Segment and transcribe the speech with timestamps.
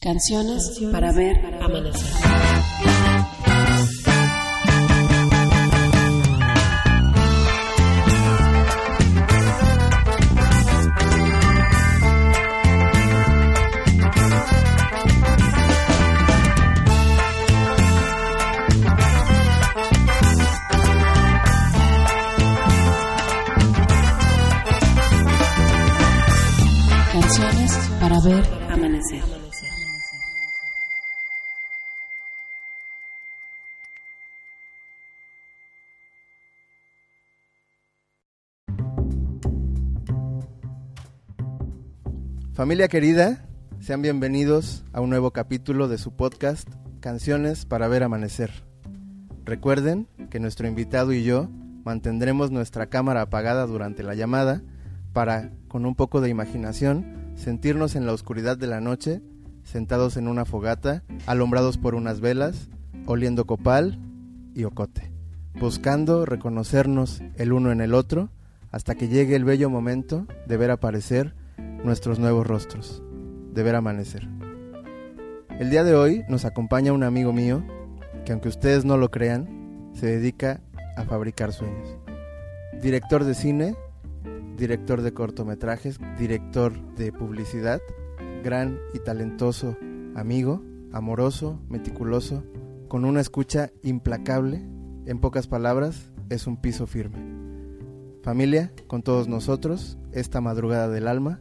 [0.00, 2.97] Canciones para ver amanecer.
[42.58, 43.46] Familia querida,
[43.78, 48.50] sean bienvenidos a un nuevo capítulo de su podcast Canciones para ver amanecer.
[49.44, 51.48] Recuerden que nuestro invitado y yo
[51.84, 54.60] mantendremos nuestra cámara apagada durante la llamada
[55.12, 59.22] para, con un poco de imaginación, sentirnos en la oscuridad de la noche,
[59.62, 62.70] sentados en una fogata, alumbrados por unas velas,
[63.06, 64.00] oliendo copal
[64.56, 65.12] y ocote,
[65.60, 68.30] buscando reconocernos el uno en el otro
[68.72, 71.37] hasta que llegue el bello momento de ver aparecer
[71.84, 73.02] nuestros nuevos rostros,
[73.52, 74.28] de ver amanecer.
[75.58, 77.64] El día de hoy nos acompaña un amigo mío
[78.24, 80.60] que aunque ustedes no lo crean, se dedica
[80.96, 81.96] a fabricar sueños.
[82.80, 83.74] Director de cine,
[84.56, 87.80] director de cortometrajes, director de publicidad,
[88.44, 89.76] gran y talentoso
[90.14, 90.62] amigo,
[90.92, 92.44] amoroso, meticuloso,
[92.88, 94.62] con una escucha implacable,
[95.06, 97.18] en pocas palabras, es un piso firme.
[98.22, 101.40] Familia, con todos nosotros, esta madrugada del alma,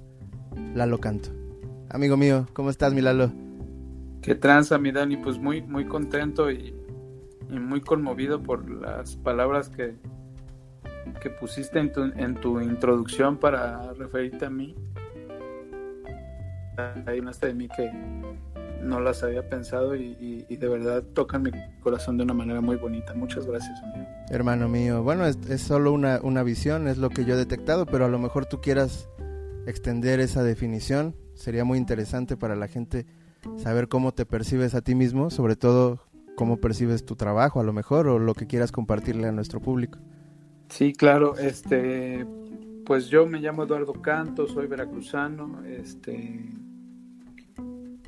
[0.73, 1.29] Lalo Canto.
[1.89, 3.31] Amigo mío, ¿cómo estás, mi Lalo?
[4.21, 6.75] Qué tranza, mi Dani, pues muy, muy contento y,
[7.49, 9.95] y muy conmovido por las palabras que,
[11.21, 14.75] que pusiste en tu, en tu introducción para referirte a mí.
[17.05, 17.89] Hay unas de mí que
[18.83, 22.61] no las había pensado y, y, y, de verdad tocan mi corazón de una manera
[22.61, 23.13] muy bonita.
[23.13, 24.07] Muchas gracias, amigo.
[24.29, 27.85] Hermano mío, bueno, es, es solo una, una visión, es lo que yo he detectado,
[27.85, 29.09] pero a lo mejor tú quieras
[29.67, 31.15] extender esa definición.
[31.35, 33.05] Sería muy interesante para la gente
[33.57, 35.99] saber cómo te percibes a ti mismo, sobre todo
[36.35, 39.99] cómo percibes tu trabajo a lo mejor o lo que quieras compartirle a nuestro público.
[40.69, 42.25] Sí, claro, este
[42.85, 46.49] pues yo me llamo Eduardo Canto, soy veracruzano, este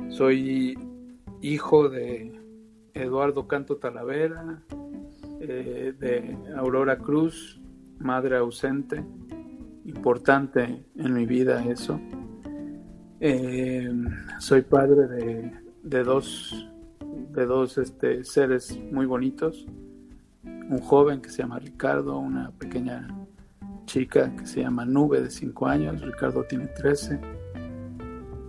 [0.10, 0.78] soy
[1.42, 2.40] hijo de
[2.94, 4.64] Eduardo Canto Talavera,
[5.42, 7.62] eh, de Aurora Cruz,
[8.00, 9.04] madre ausente,
[9.90, 12.00] importante en mi vida eso.
[13.20, 13.92] Eh,
[14.38, 15.52] soy padre de,
[15.84, 16.70] de dos,
[17.32, 19.66] de dos este, seres muy bonitos.
[20.44, 23.08] Un joven que se llama Ricardo, una pequeña
[23.86, 26.02] chica que se llama Nube de 5 años.
[26.02, 27.20] Ricardo tiene 13.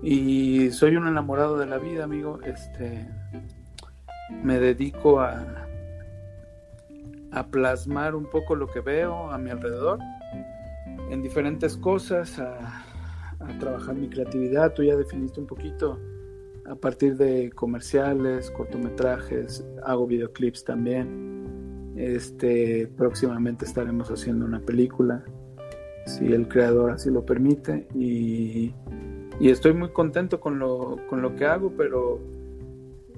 [0.03, 2.39] Y soy un enamorado de la vida, amigo.
[2.45, 3.09] Este,
[4.43, 5.67] me dedico a,
[7.33, 9.99] a plasmar un poco lo que veo a mi alrededor
[11.11, 12.85] en diferentes cosas, a,
[13.59, 14.75] trabajar mi creatividad.
[14.75, 15.99] Tú ya definiste un poquito
[16.67, 21.93] a partir de comerciales, cortometrajes, hago videoclips también.
[21.97, 25.25] Este, próximamente estaremos haciendo una película,
[26.07, 27.89] si el creador así lo permite.
[27.95, 28.73] Y,
[29.41, 32.21] y estoy muy contento con lo, con lo que hago, pero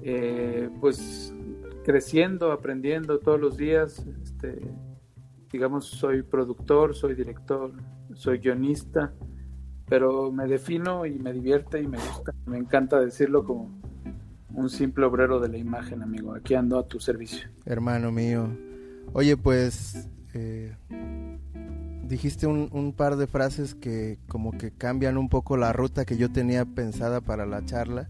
[0.01, 1.33] eh, pues
[1.85, 4.05] creciendo, aprendiendo todos los días.
[4.23, 4.59] Este,
[5.53, 7.71] digamos, soy productor, soy director,
[8.15, 9.13] soy guionista,
[9.87, 12.33] pero me defino y me divierte y me gusta.
[12.47, 13.79] Me encanta decirlo como
[14.55, 16.33] un simple obrero de la imagen, amigo.
[16.33, 17.47] Aquí ando a tu servicio.
[17.65, 18.49] Hermano mío.
[19.13, 20.75] Oye, pues eh,
[22.07, 26.17] dijiste un, un, par de frases que como que cambian un poco la ruta que
[26.17, 28.09] yo tenía pensada para la charla.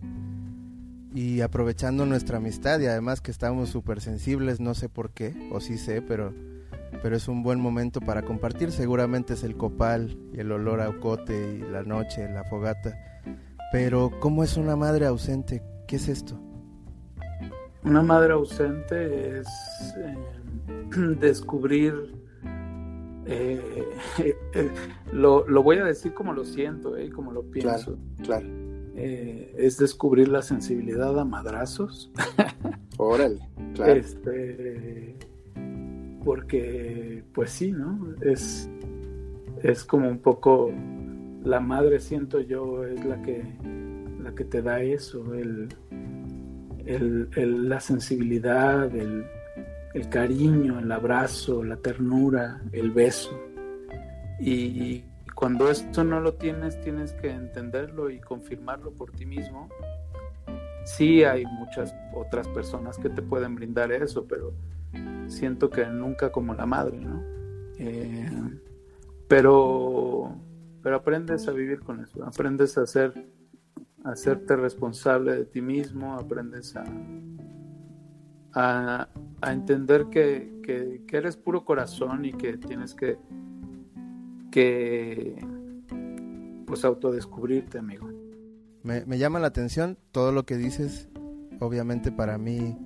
[1.14, 5.60] Y aprovechando nuestra amistad y además que estamos súper sensibles, no sé por qué, o
[5.60, 6.34] sí sé, pero
[7.02, 8.72] pero es un buen momento para compartir.
[8.72, 12.98] Seguramente es el copal y el olor a ocote y la noche, la fogata.
[13.72, 15.64] Pero, ¿cómo es una madre ausente?
[15.88, 16.40] ¿Qué es esto?
[17.84, 19.48] Una madre ausente es
[19.98, 20.16] eh,
[21.20, 22.14] descubrir,
[23.26, 23.90] eh,
[24.54, 24.70] eh,
[25.12, 27.98] lo, lo, voy a decir como lo siento, eh, como lo pienso.
[28.24, 28.48] Claro, claro.
[28.96, 32.12] es descubrir la sensibilidad a madrazos.
[32.98, 33.40] Órale,
[33.74, 33.94] claro.
[34.00, 35.18] Este,
[36.24, 38.16] porque pues sí, ¿no?
[38.22, 38.70] Es,
[39.62, 40.72] es como un poco
[41.44, 43.44] la madre, siento yo, es la que,
[44.22, 45.70] la que te da eso, el,
[46.86, 49.26] el, la sensibilidad, el,
[49.94, 53.38] el, cariño, el abrazo, la ternura, el beso.
[54.40, 55.04] Y
[55.36, 59.70] cuando esto no lo tienes, tienes que entenderlo y confirmarlo por ti mismo.
[60.86, 64.54] sí hay muchas otras personas que te pueden brindar eso, pero
[65.28, 67.22] siento que nunca como la madre, ¿no?
[67.78, 68.30] Eh,
[69.28, 70.36] pero,
[70.82, 73.28] pero aprendes a vivir con eso, aprendes a ser,
[74.04, 76.86] a hacerte responsable de ti mismo, aprendes a,
[78.54, 79.08] a,
[79.52, 83.18] entender que, que, eres puro corazón y que tienes que,
[84.52, 85.36] que
[86.68, 88.10] pues autodescubrirte, amigo.
[88.84, 91.10] Me, me llama la atención todo lo que dices,
[91.60, 92.78] obviamente para mí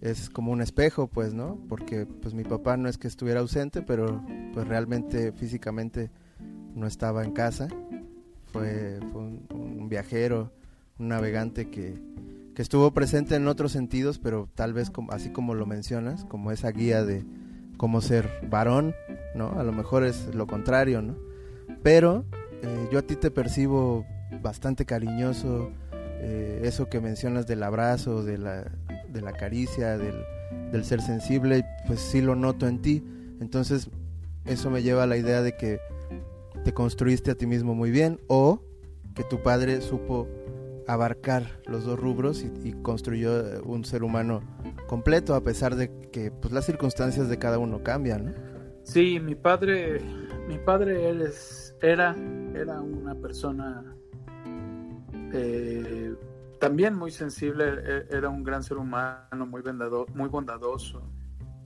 [0.00, 1.58] es como un espejo, pues, ¿no?
[1.68, 4.24] Porque pues mi papá no es que estuviera ausente, pero
[4.54, 6.10] pues realmente físicamente
[6.74, 7.68] no estaba en casa.
[8.52, 10.50] Fue, un, viajero,
[10.98, 12.00] un navegante que,
[12.54, 16.50] que, estuvo presente en otros sentidos, pero tal vez como, así como lo mencionas, como
[16.50, 17.24] esa guía de
[17.76, 18.94] cómo ser varón,
[19.34, 19.58] ¿no?
[19.58, 21.16] A lo mejor es lo contrario, ¿no?
[21.82, 22.24] Pero
[22.62, 24.04] eh, yo a ti te percibo
[24.42, 28.70] bastante cariñoso, eh, eso que mencionas del abrazo, de la,
[29.12, 30.24] de la caricia, del,
[30.72, 33.04] del, ser sensible, pues sí lo noto en ti.
[33.40, 33.90] Entonces
[34.44, 35.80] eso me lleva a la idea de que
[36.64, 38.62] te construiste a ti mismo muy bien o
[39.14, 40.28] que tu padre supo
[40.86, 44.42] abarcar los dos rubros y, construyó un ser humano
[44.88, 48.32] completo a pesar de que pues las circunstancias de cada uno cambian, ¿no?
[48.82, 50.00] Sí, mi padre,
[50.48, 51.30] mi padre él
[51.82, 52.16] era,
[52.54, 53.84] era una persona
[55.32, 56.14] eh,
[56.60, 59.62] también muy sensible, e, era un gran ser humano, muy,
[60.14, 61.02] muy bondadoso,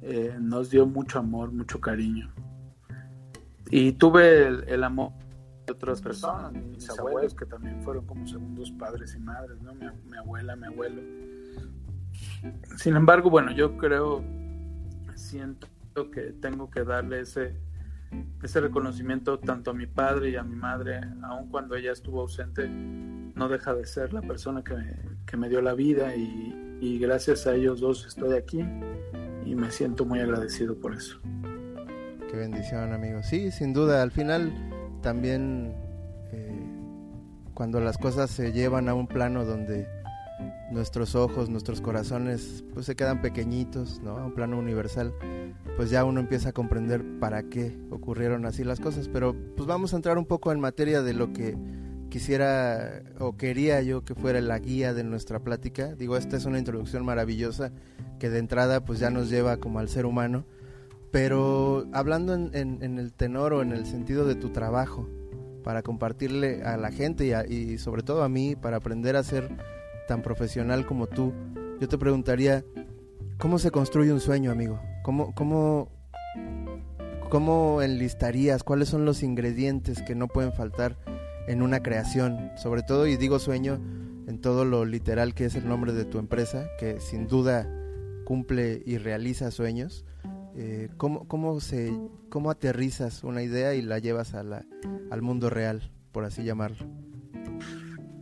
[0.00, 2.32] eh, nos dio mucho amor, mucho cariño.
[3.70, 5.12] Y tuve el, amor
[5.67, 9.75] de otras personas, mis, abuelos, que también fueron como segundos padres y madres, ¿no?
[9.75, 11.02] Mi, abuela, mi abuelo.
[12.76, 14.23] Sin embargo, bueno, yo creo,
[15.17, 15.67] siento
[16.12, 17.56] que tengo que darle ese,
[18.43, 22.69] ese reconocimiento tanto a mi padre y a mi madre, aun cuando ella estuvo ausente,
[22.69, 24.97] no deja de ser la persona que me,
[25.27, 28.65] que me dio la vida y, y, gracias a ellos dos estoy aquí
[29.45, 31.19] y me siento muy agradecido por eso.
[32.31, 33.23] Qué bendición, amigo.
[33.23, 34.53] Sí, sin duda, al final
[35.03, 35.75] también
[36.33, 36.67] eh,
[37.55, 39.87] cuando las cosas se llevan a un plano donde
[40.70, 44.19] nuestros ojos, nuestros corazones, pues se quedan pequeñitos, ¿no?
[44.19, 45.14] A un plano universal,
[45.76, 49.08] pues ya uno empieza a comprender para qué ocurrieron así las cosas.
[49.08, 51.56] Pero pues vamos a entrar un poco en materia de lo que
[52.14, 55.96] quisiera o quería yo que fuera la guía de nuestra plática.
[55.96, 57.73] Digo, esta es una introducción maravillosa
[58.20, 60.46] que de entrada pues ya nos lleva como al ser humano,
[61.11, 65.08] pero hablando en, el tenor o en el sentido de tu trabajo,
[65.64, 69.50] para compartirle a la gente y, y sobre todo a mí, para aprender a ser
[70.06, 71.33] tan profesional como tú,
[71.81, 72.65] yo te preguntaría,
[73.39, 74.81] ¿cómo se construye un sueño, amigo?
[75.03, 75.91] ¿Cómo, cómo,
[77.31, 78.62] cómo enlistarías?
[78.62, 80.97] ¿Cuáles son los ingredientes que no pueden faltar?
[81.47, 83.81] en una creación, sobre todo, y digo sueño
[84.27, 87.69] en todo lo literal que es el nombre de tu empresa, que sin duda
[88.25, 90.05] cumple y realiza sueños.
[90.56, 91.93] Eh, ¿cómo, cómo, se,
[92.31, 96.87] ¿Cómo aterrizas una idea y la llevas al mundo real, por así llamarlo?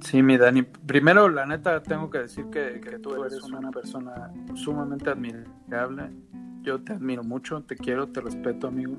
[0.04, 0.62] Sí, mi Dani.
[0.62, 6.10] Primero, la neta, tengo que decir que, que tú eres una persona sumamente admirable.
[6.62, 8.96] Yo te admiro mucho, te quiero, te respeto, amigo.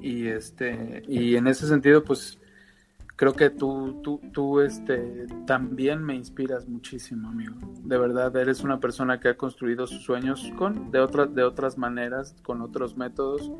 [0.00, 2.38] Y este, y en ese sentido, pues
[3.16, 7.56] creo que tú, tú, tú este, también me inspiras muchísimo, amigo.
[7.82, 11.78] De verdad, eres una persona que ha construido sus sueños con, de, otras de otras
[11.78, 13.50] maneras, con otros métodos,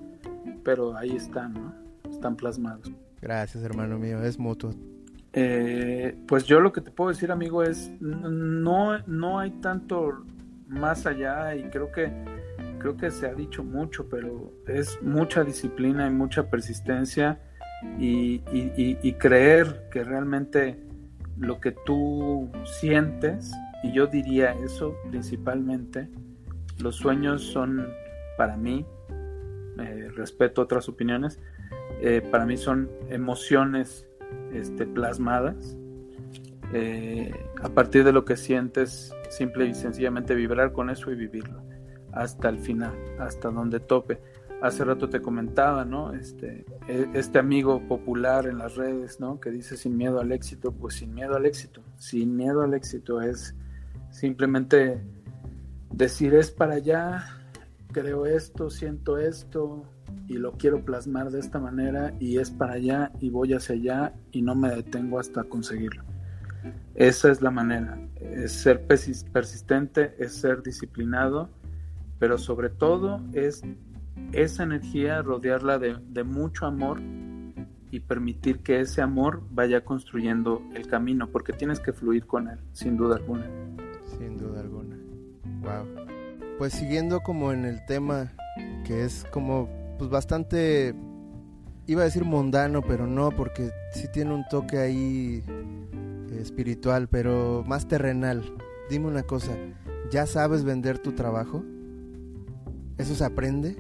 [0.63, 1.75] pero ahí están, ¿no?
[2.11, 2.93] Están plasmados.
[3.23, 4.73] Gracias, hermano mío, es mutuo.
[5.39, 10.25] Eh, pues yo lo que te puedo decir, amigo, es no, no hay tanto
[10.67, 12.11] más allá y creo que
[12.79, 17.39] creo que se ha dicho mucho, pero es mucha disciplina y mucha persistencia
[17.99, 18.39] y,
[19.19, 20.81] creer que realmente
[21.37, 23.53] lo que tú sientes,
[23.83, 26.09] y yo diría eso principalmente,
[26.79, 27.87] los sueños son
[28.39, 28.87] para mí,
[29.79, 31.41] eh, respeto otras opiniones,
[32.01, 34.06] eh, para mí son emociones
[34.53, 35.77] este, plasmadas
[36.73, 41.63] eh, a partir de lo que sientes, simple y sencillamente vibrar con eso y vivirlo
[42.13, 44.21] hasta el final, hasta donde tope
[44.61, 46.13] hace rato te comentaba, ¿no?
[46.13, 49.41] Este, e, este amigo popular en las redes, ¿no?
[49.41, 51.83] Que dice sin miedo al éxito, pues sin miedo al éxito.
[51.99, 53.55] Sin miedo al éxito es
[54.11, 55.01] simplemente
[55.93, 57.25] decir es para allá,
[57.93, 59.85] creo esto, siento esto
[60.29, 64.15] y lo quiero plasmar de esta manera y es para allá y voy hacia allá
[64.33, 66.05] y no me detengo hasta conseguirlo.
[66.95, 67.99] Esa es la manera,
[68.47, 71.51] ser persistente, es ser disciplinado,
[72.19, 73.63] pero sobre todo es
[74.33, 77.01] esa energía, rodearla de, mucho amor
[77.91, 82.59] y permitir que ese amor vaya construyendo el camino, porque tienes que fluir con él,
[82.73, 83.47] sin duda alguna.
[84.19, 84.37] Sin
[85.61, 85.87] Wow.
[86.59, 88.33] Pues siguiendo como en el tema
[88.85, 90.95] que es como pues bastante
[91.87, 97.65] iba a decir mundano, pero no porque sí tiene un toque ahí eh, espiritual, pero
[97.67, 98.43] más terrenal.
[98.91, 99.53] Dime una cosa,
[100.11, 101.63] ¿ya sabes vender tu trabajo?
[102.99, 103.77] ¿Eso se aprende?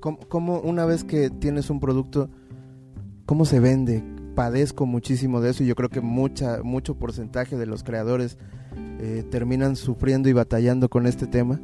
[0.00, 2.28] ¿Cómo, cómo una vez que tienes un producto,
[3.26, 4.04] cómo se vende?
[4.34, 8.38] Padezco muchísimo de eso y yo creo que mucha, mucho porcentaje de los creadores
[8.98, 11.60] eh, terminan sufriendo y batallando con este tema.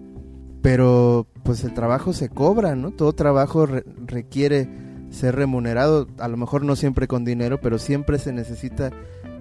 [0.63, 2.91] Pero pues el trabajo se cobra, ¿no?
[2.91, 4.69] Todo trabajo re requiere
[5.11, 8.91] ser remunerado, a lo mejor no siempre con dinero, pero siempre se necesita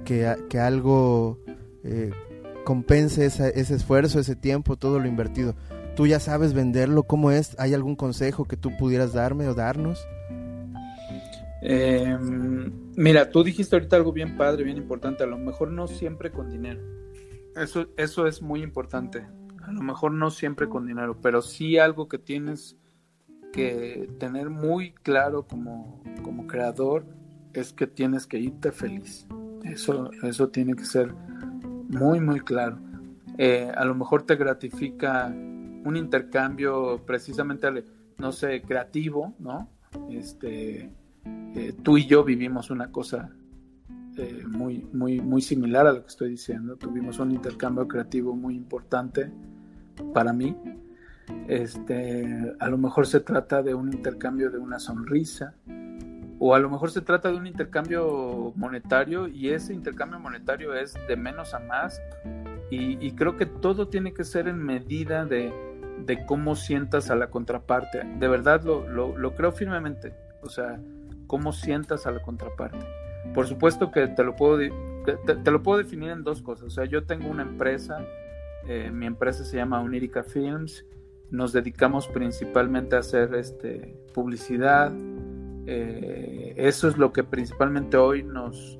[0.06, 1.40] que, que algo
[1.84, 2.12] eh,
[2.64, 5.56] compense esa, ese esfuerzo, ese tiempo, todo lo invertido.
[5.96, 7.04] ¿Tú ya sabes venderlo?
[7.04, 7.56] ¿Cómo es?
[7.60, 10.06] ¿Hay algún consejo que tú pudieras darme o darnos?
[11.62, 12.18] Eh,
[12.96, 15.24] mira, tú dijiste ahorita algo bien padre, bien importante.
[15.24, 16.82] A lo mejor no siempre con dinero.
[17.56, 19.26] Eso, eso es muy importante.
[19.68, 22.78] A lo mejor no siempre con dinero, pero sí algo que tienes
[23.52, 27.06] que tener muy claro como, como creador
[27.52, 29.28] es que tienes que irte feliz.
[29.64, 31.14] Eso, eso tiene que ser
[31.90, 32.80] muy, muy claro.
[33.38, 37.68] Eh, a lo mejor te gratifica un intercambio precisamente,
[38.18, 39.70] no sé, creativo, ¿no?
[40.10, 40.90] Este,
[41.56, 43.32] eh, tú y yo vivimos una cosa
[44.18, 46.78] eh, muy, muy, muy similar a lo que estoy diciendo.
[46.78, 49.30] Tuvimos un intercambio creativo muy importante
[50.13, 50.56] para mí.
[51.48, 55.54] Este, a lo mejor se trata de un intercambio de una sonrisa,
[56.39, 60.94] o a lo mejor se trata de un intercambio monetario y ese intercambio monetario es
[61.08, 62.00] de menos a más
[62.70, 65.54] y, creo que todo tiene que ser en medida de,
[66.06, 68.04] de, cómo sientas a la contraparte.
[68.20, 68.86] De verdad lo,
[69.18, 70.77] lo, creo firmemente, o sea,
[71.27, 72.86] cómo sientas a la contraparte.
[73.34, 74.60] Por supuesto que te lo puedo,
[75.06, 78.06] te, te lo puedo definir en dos cosas, o sea, yo tengo una empresa,
[78.68, 80.86] eh, mi empresa se llama Unirica Films,
[81.30, 84.92] nos dedicamos principalmente a hacer este, publicidad.
[85.66, 88.80] Eh, eso es lo que principalmente hoy nos,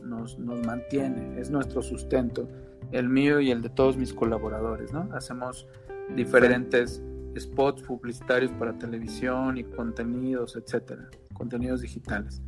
[0.66, 2.48] mantiene, es nuestro sustento,
[2.92, 4.94] el mío y el de todos mis colaboradores.
[4.94, 5.10] ¿no?
[5.14, 5.68] Hacemos
[6.16, 7.02] diferentes
[7.38, 12.42] spots publicitarios para televisión y contenidos, etcétera, contenidos digitales.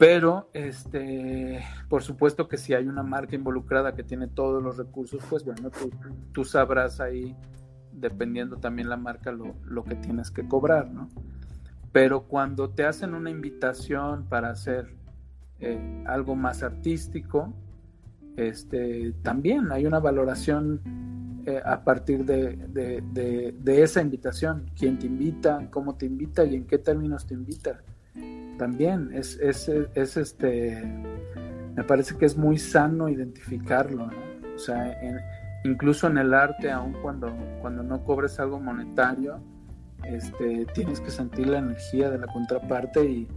[0.00, 5.22] Pero, este, por supuesto que si hay una marca involucrada que tiene todos los recursos,
[5.28, 5.90] pues bueno, tú,
[6.32, 7.36] tú sabrás ahí
[7.92, 11.10] dependiendo también la marca lo, lo, que tienes que cobrar, ¿no?
[11.92, 14.86] Pero cuando te hacen una invitación para hacer
[15.58, 17.52] eh, algo más artístico,
[18.38, 24.70] este, también hay una valoración eh, a partir de, de, de, esa invitación.
[24.78, 25.68] ¿Quién te invita?
[25.70, 26.42] ¿Cómo te invita?
[26.42, 27.82] ¿Y en qué términos te invita?
[28.60, 30.84] También es, es, es este,
[31.74, 34.12] me parece que es muy sano identificarlo, ¿no?
[34.54, 35.18] O sea, en,
[35.64, 39.40] incluso en el arte, aun cuando, cuando no cobres algo monetario,
[40.04, 43.28] este, tienes que sentir la energía de la contraparte y,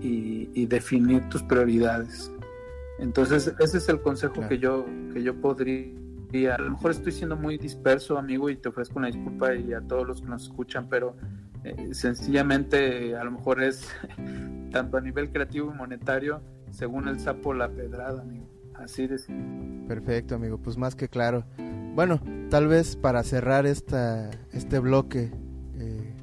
[0.00, 2.32] y, definir tus prioridades.
[2.98, 6.54] Entonces, ese es el consejo que, yo, que yo podría.
[6.54, 9.82] A lo mejor estoy siendo muy disperso, amigo, y te ofrezco una disculpa y a
[9.82, 11.14] todos los que nos escuchan, pero
[11.64, 13.88] eh, sencillamente a lo mejor es
[14.72, 16.40] tanto a nivel creativo y monetario,
[16.70, 18.46] según el sapo la pedrada, amigo.
[18.74, 19.18] Así de
[19.86, 20.56] Perfecto, amigo.
[20.56, 21.44] Pues más que claro.
[21.94, 25.30] Bueno, tal vez para cerrar esta, este bloque
[25.78, 26.14] eh,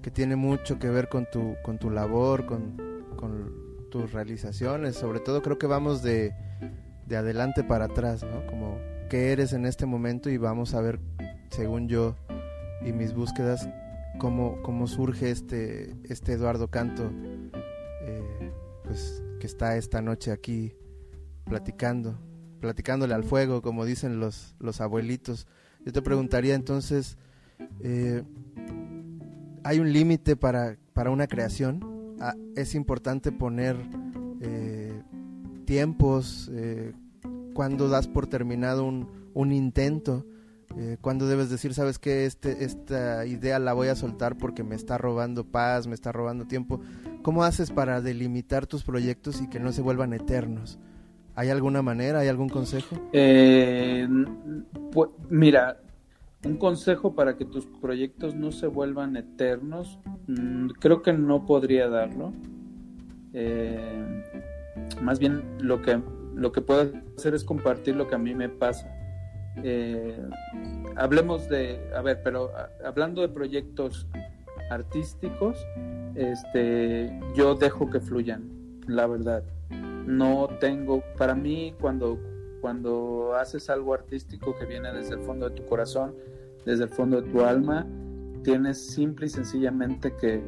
[0.00, 2.76] que tiene mucho que ver con tu, con tu labor, con,
[3.16, 3.52] con
[3.90, 6.32] tus realizaciones, sobre todo creo que vamos de,
[7.06, 8.46] de adelante para atrás, ¿no?
[8.46, 8.78] Como
[9.10, 11.00] qué eres en este momento y vamos a ver,
[11.50, 12.14] según yo
[12.86, 13.68] y mis búsquedas,
[14.20, 17.10] cómo, cómo surge este, este Eduardo Canto,
[18.02, 18.52] eh,
[18.84, 20.74] pues que está esta noche aquí
[21.44, 22.20] platicando,
[22.60, 25.48] platicándole al fuego, como dicen los, los abuelitos.
[25.84, 27.16] Yo te preguntaría entonces,
[27.80, 28.22] eh,
[29.64, 32.14] ¿hay un límite para, para una creación?
[32.20, 33.76] Ah, ¿Es importante poner
[34.42, 35.02] eh,
[35.64, 36.50] tiempos?
[36.52, 36.92] Eh,
[37.54, 40.26] ¿Cuándo das por terminado un, un intento?
[40.76, 44.76] Eh, ¿Cuándo debes decir, sabes que este, esta idea la voy a soltar porque me
[44.76, 46.80] está robando paz, me está robando tiempo?
[47.22, 50.78] ¿Cómo haces para delimitar tus proyectos y que no se vuelvan eternos?
[51.34, 52.20] ¿Hay alguna manera?
[52.20, 52.96] ¿Hay algún consejo?
[53.12, 54.08] Eh,
[54.92, 55.80] pues, mira,
[56.44, 61.88] un consejo para que tus proyectos no se vuelvan eternos, mm, creo que no podría
[61.88, 62.32] darlo.
[63.32, 64.22] Eh,
[65.02, 66.00] más bien lo que,
[66.34, 68.99] lo que puedo hacer es compartir lo que a mí me pasa.
[69.62, 70.18] Eh,
[70.96, 72.50] hablemos de, a ver, pero
[72.84, 74.06] hablando de proyectos
[74.70, 75.58] artísticos,
[76.14, 78.48] este, yo dejo que fluyan,
[78.86, 79.42] la verdad
[80.10, 82.18] no tengo, para mí cuando,
[82.60, 86.14] cuando haces algo artístico que viene desde el fondo de tu corazón,
[86.66, 87.86] desde el fondo de tu alma,
[88.42, 90.42] tienes simple y sencillamente que,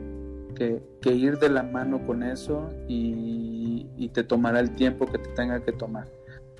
[1.00, 5.28] que, ir de la mano con eso y, y, te tomará el tiempo que te
[5.31, 6.07] tenga que tomar.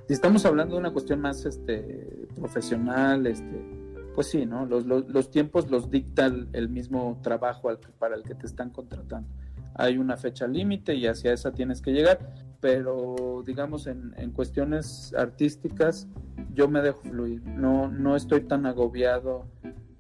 [0.07, 3.83] Si estamos hablando de una cuestión más este, profesional, este,
[4.15, 4.67] pues sí, ¿no?
[4.67, 9.29] Los, los, tiempos los dicta el, mismo trabajo para el que te están contratando.
[9.75, 12.19] Hay una fecha límite y hacia esa tienes que llegar,
[12.61, 16.09] pero digamos en, en, cuestiones artísticas
[16.53, 19.47] yo me dejo fluir, no, no estoy tan agobiado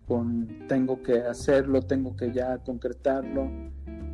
[0.07, 3.51] con tengo que hacerlo, tengo que ya concretarlo,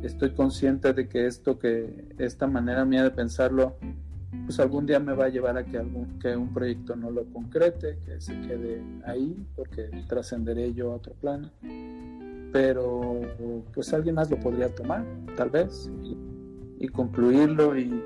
[0.01, 3.75] estoy consciente de que esto que esta manera mía de pensarlo
[4.45, 7.25] pues algún día me va a llevar a que, algún, que un proyecto no lo
[7.25, 11.49] concrete, que se quede ahí, porque trascenderé yo a otro plano.
[12.51, 13.21] Pero
[13.73, 15.03] pues alguien más lo podría tomar,
[15.35, 15.91] tal vez,
[16.79, 17.77] y, concluirlo.
[17.77, 18.03] Y,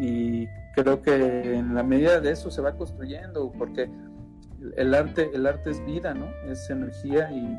[0.00, 3.88] y, creo que en la medida de eso se va construyendo, porque
[4.76, 6.26] el arte, el arte es vida, ¿no?
[6.50, 7.58] Es energía y,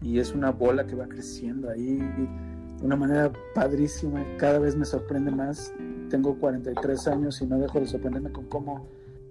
[0.00, 4.24] y es una bola que va creciendo ahí de una manera padrísima.
[4.38, 5.74] Cada vez me sorprende más
[6.08, 8.86] tengo 43 años y no dejo de sorprenderme con cómo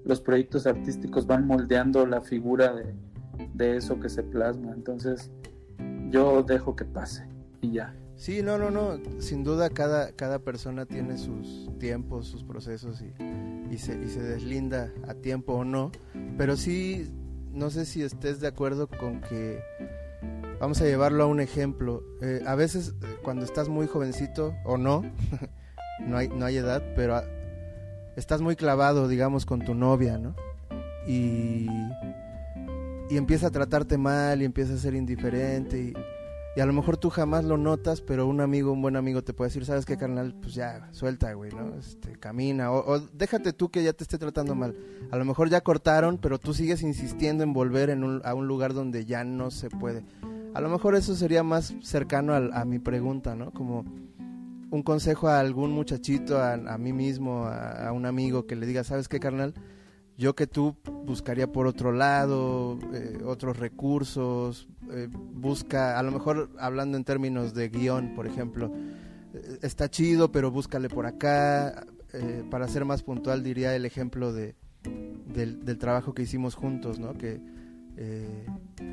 [0.06, 4.74] los proyectos artísticos van moldeando la figura de, eso que se plasma.
[4.74, 5.32] Entonces,
[6.10, 7.26] yo dejo que pase
[7.62, 7.96] y ya.
[8.16, 9.00] Sí, no, no, no.
[9.20, 13.14] Sin duda cada, cada persona tiene sus tiempos, sus procesos y,
[13.74, 15.92] y, se, y se deslinda a tiempo o no.
[16.38, 17.12] Pero sí,
[17.52, 19.60] no sé si estés de acuerdo con que
[20.60, 22.04] vamos a llevarlo a un ejemplo.
[22.22, 25.04] Eh, a veces eh, cuando estás muy jovencito o no,
[26.08, 27.22] no hay, no hay edad, pero
[28.16, 30.36] estás muy clavado, digamos, con tu novia, ¿no?
[31.08, 31.68] Y,
[33.10, 35.94] y empieza a tratarte mal y empieza a ser indiferente y,
[36.56, 39.34] y, a lo mejor tú jamás lo notas, pero un amigo, un buen amigo te
[39.34, 40.34] puede decir, ¿sabes qué, carnal?
[40.42, 41.76] Pues ya, suelta, güey, ¿no?
[41.78, 44.76] Este, camina, o, déjate tú que ya te esté tratando mal.
[45.12, 48.74] A lo mejor ya cortaron, pero tú sigues insistiendo en volver en a un lugar
[48.74, 50.04] donde ya no se puede.
[50.54, 53.52] A lo mejor eso sería más cercano a mi pregunta, ¿no?
[53.52, 53.86] Como
[54.74, 59.08] un consejo a algún muchachito, a, mí mismo, a, un amigo que le diga, ¿sabes
[59.08, 59.54] qué, carnal?
[60.18, 66.50] Yo que tú buscaría por otro lado, eh, otros recursos, eh, busca, a lo mejor
[66.58, 68.72] hablando en términos de guion, por ejemplo,
[69.36, 71.86] eh, está chido, pero búscale por acá.
[72.50, 74.56] para ser más puntual, diría el ejemplo de,
[75.28, 77.14] del, del trabajo que hicimos juntos, ¿no?
[77.14, 77.40] Que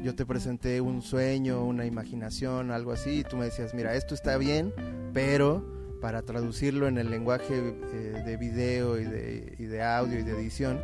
[0.02, 4.14] yo te presenté un sueño, una imaginación, algo así, y tú me decías, mira, esto
[4.14, 4.72] está bien,
[5.12, 5.64] pero
[6.00, 10.80] para traducirlo en el lenguaje eh, de video y de, audio y de edición,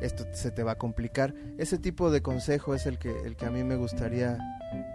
[0.00, 1.34] esto se te va a complicar.
[1.56, 4.38] Ese tipo de consejo es el que, el que a mí me gustaría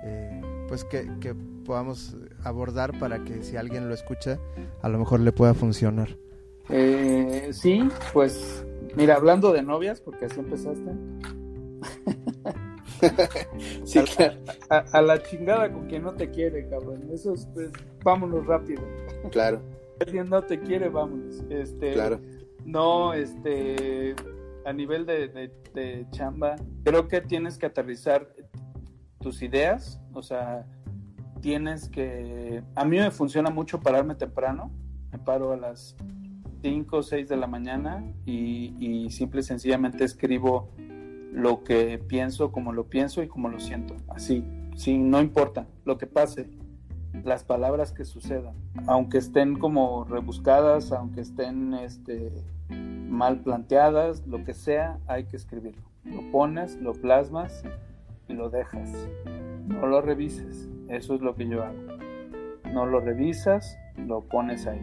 [0.05, 4.37] eh, pues que, que, podamos abordar para que si alguien lo escucha,
[4.81, 6.17] a lo mejor le pueda funcionar.
[6.69, 10.91] Eh, sí, pues mira, hablando de novias, porque así empezaste.
[13.85, 13.99] sí,
[14.69, 17.09] a, la chingada con quien no te quiere, cabrón.
[17.11, 17.71] Eso es, pues,
[18.03, 18.83] vámonos rápido.
[19.31, 19.61] Claro.
[19.99, 21.43] alguien no te quiere, vámonos.
[21.49, 22.19] Este, claro.
[22.65, 24.15] No, este,
[24.65, 28.27] a nivel de, de, chamba, creo que tienes que aterrizar
[29.19, 30.65] tus ideas, o sea,
[31.41, 32.63] tienes que...
[32.75, 34.71] A mí me funciona mucho pararme temprano,
[35.11, 35.95] me paro a las
[36.61, 40.69] 5 o 6 de la mañana y, y simple y sencillamente escribo
[41.33, 45.97] lo que pienso como lo pienso y como lo siento, así, sí, no importa lo
[45.97, 46.47] que pase,
[47.23, 48.55] las palabras que sucedan,
[48.87, 52.31] aunque estén como rebuscadas, aunque estén este,
[52.69, 55.83] mal planteadas, lo que sea, hay que escribirlo.
[56.03, 57.63] Lo pones, lo plasmas
[58.27, 58.89] y lo dejas.
[59.67, 61.77] No lo revises, eso es lo que yo hago.
[62.73, 64.81] No lo revisas, lo pones ahí.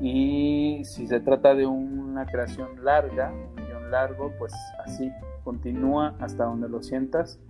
[0.00, 4.52] Y si se trata de una creación larga, un guion largo, pues
[4.84, 5.10] así,
[5.48, 7.40] continúa hasta donde lo sientas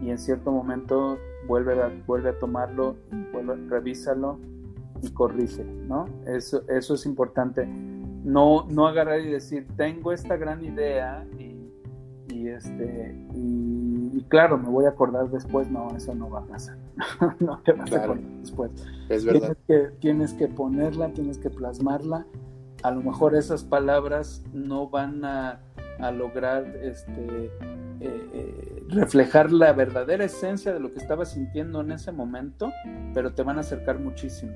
[0.00, 2.94] y en cierto momento vuelve a, vuelve a tomarlo,
[3.32, 4.38] vuelve, revísalo
[5.02, 6.04] y corrige, ¿no?
[6.28, 7.66] Eso, eso es importante.
[7.66, 11.26] No, no agarrar y decir, tengo esta gran idea
[12.28, 15.68] y, este, y, claro, me voy a acordar después.
[15.68, 16.76] No, eso no va a pasar.
[17.40, 18.70] no te vas a acordar después.
[19.08, 19.56] Es verdad.
[19.66, 22.26] Tienes que, tienes que ponerla, tienes que plasmarla.
[22.84, 25.58] A lo mejor esas palabras no van a
[26.02, 27.50] a lograr este,
[28.00, 32.72] eh, eh, reflejar la verdadera esencia de lo que estabas sintiendo en ese momento,
[33.14, 34.52] pero te van a acercar muchísimo.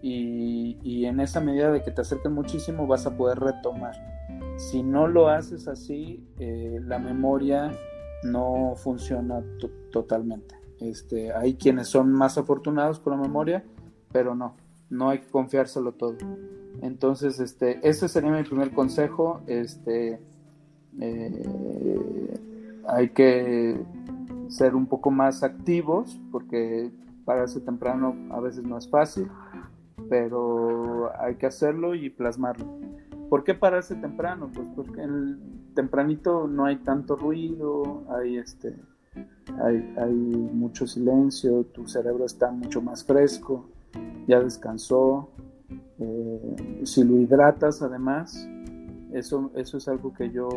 [0.00, 3.94] Y, en esa medida de que te acerquen muchísimo vas a poder retomar.
[4.56, 7.72] Si no lo haces así, eh, la memoria
[8.22, 9.42] no funciona
[9.90, 10.54] totalmente.
[10.80, 13.64] Este, hay quienes son más afortunados con la memoria,
[14.12, 14.56] pero no,
[14.90, 16.16] no hay que confiárselo todo.
[16.82, 19.42] Entonces, este, ese sería mi primer consejo.
[19.46, 20.20] Este,
[21.00, 22.40] eh,
[22.86, 23.78] hay que
[24.48, 26.90] ser un poco más activos, porque
[27.24, 29.28] pararse temprano a veces no es fácil,
[30.08, 32.66] pero hay que hacerlo y plasmarlo.
[33.28, 34.50] ¿Por qué pararse temprano?
[34.52, 35.38] Pues porque el
[35.74, 38.74] tempranito no hay tanto ruido, hay este
[39.62, 43.66] hay, hay mucho silencio, tu cerebro está mucho más fresco,
[44.26, 45.30] ya descansó.
[45.98, 48.48] Eh, si lo hidratas además,
[49.12, 50.48] eso, eso es algo que yo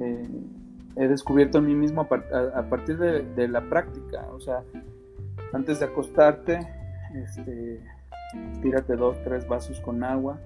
[0.00, 0.28] eh,
[0.96, 4.26] he descubierto en mí mismo a, partir de, la práctica.
[4.32, 4.62] O sea,
[5.52, 6.60] antes de acostarte,
[7.14, 7.80] este,
[8.62, 10.38] tírate dos, tres vasos con agua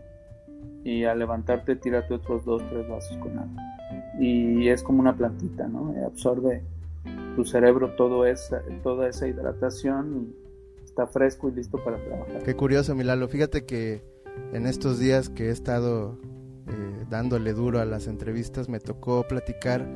[0.85, 3.63] y al levantarte tírate otros dos, tres vasos con agua.
[4.19, 5.95] Y es como una plantita, ¿no?
[6.07, 6.63] Absorbe
[7.37, 12.43] tu cerebro todo esa, toda esa hidratación y está fresco y listo para trabajar.
[12.43, 13.29] Qué curioso, Milalo.
[13.29, 14.03] Fíjate que
[14.53, 16.19] en estos días que he estado
[16.69, 19.87] eh, dándole duro a las entrevistas, me tocó platicar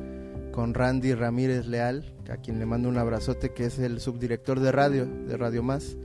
[0.51, 4.71] con Randy Ramírez Leal, a quien le mando un abrazote, que es el subdirector de
[4.71, 5.97] radio, de Radio Más,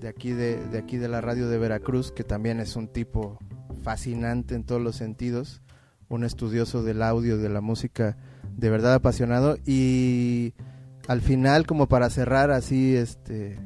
[0.00, 3.38] de aquí de, de aquí de la radio de Veracruz, que también es un tipo
[3.82, 5.62] fascinante en todos los sentidos,
[6.08, 8.16] un estudioso del audio, de la música,
[8.56, 9.56] de verdad apasionado.
[9.66, 10.54] Y
[11.08, 13.58] al final, como para cerrar así, este,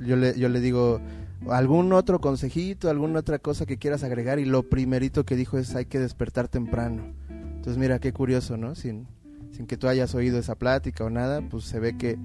[0.00, 1.00] yo le, yo le digo,
[1.48, 5.74] algún otro consejito, alguna otra cosa que quieras agregar y lo primerito que dijo es
[5.74, 7.14] hay que despertar temprano.
[7.30, 8.74] Entonces mira, qué curioso, ¿no?
[8.74, 9.06] Sin,
[9.50, 12.18] sin que tú hayas oído esa plática o nada, pues se ve que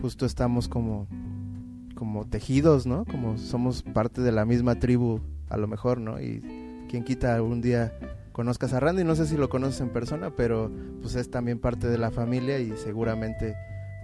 [0.00, 1.06] justo estamos como,
[1.94, 3.04] como tejidos, ¿no?
[3.04, 6.20] Como somos parte de la misma tribu, a lo mejor, ¿no?
[6.20, 6.40] Y
[6.88, 7.92] quien quita algún día
[8.32, 10.70] conozcas a Randy, no sé si lo conoces en persona, pero
[11.00, 13.54] pues es también parte de la familia y seguramente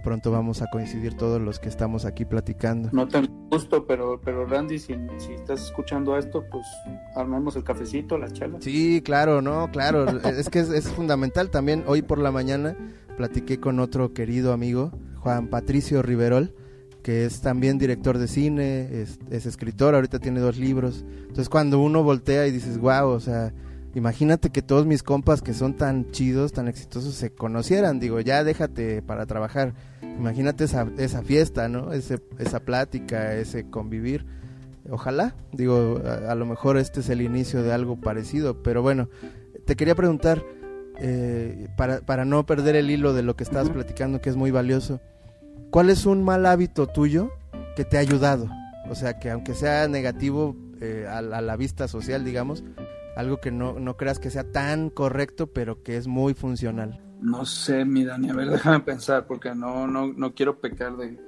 [0.03, 2.89] pronto vamos a coincidir todos los que estamos aquí platicando.
[2.91, 6.65] No tengo gusto, pero, pero Randy, si, si estás escuchando esto, pues
[7.15, 8.59] armemos el cafecito, la charla.
[8.61, 11.83] Sí, claro, no, claro, es que es, fundamental también.
[11.87, 12.75] Hoy por la mañana
[13.17, 16.55] platiqué con otro querido amigo, Juan Patricio Riverol,
[17.03, 21.05] que es también director de cine, es, es escritor, ahorita tiene dos libros.
[21.21, 23.53] Entonces cuando uno voltea y dices, wow, o sea,
[23.95, 27.99] imagínate que todos mis compas que son tan chidos, tan exitosos, se conocieran.
[27.99, 29.73] Digo, ya déjate para trabajar.
[30.01, 31.93] Imagínate esa, esa fiesta, ¿no?
[31.93, 34.25] Ese, esa plática, ese convivir.
[34.89, 38.61] Ojalá, digo, a, lo mejor este es el inicio de algo parecido.
[38.63, 39.09] Pero bueno,
[39.65, 40.43] te quería preguntar,
[40.99, 44.51] eh, para, para no perder el hilo de lo que estabas platicando, que es muy
[44.51, 44.99] valioso,
[45.71, 47.31] ¿cuál es un mal hábito tuyo
[47.75, 48.49] que te ha ayudado?
[48.89, 52.63] O sea, que aunque sea negativo eh, a la vista social, digamos,
[53.19, 57.01] algo que no, no creas que sea tan correcto, pero que es muy funcional.
[57.21, 61.19] No sé, mi Dani, a ver, déjame pensar, porque no, no, no quiero pecar de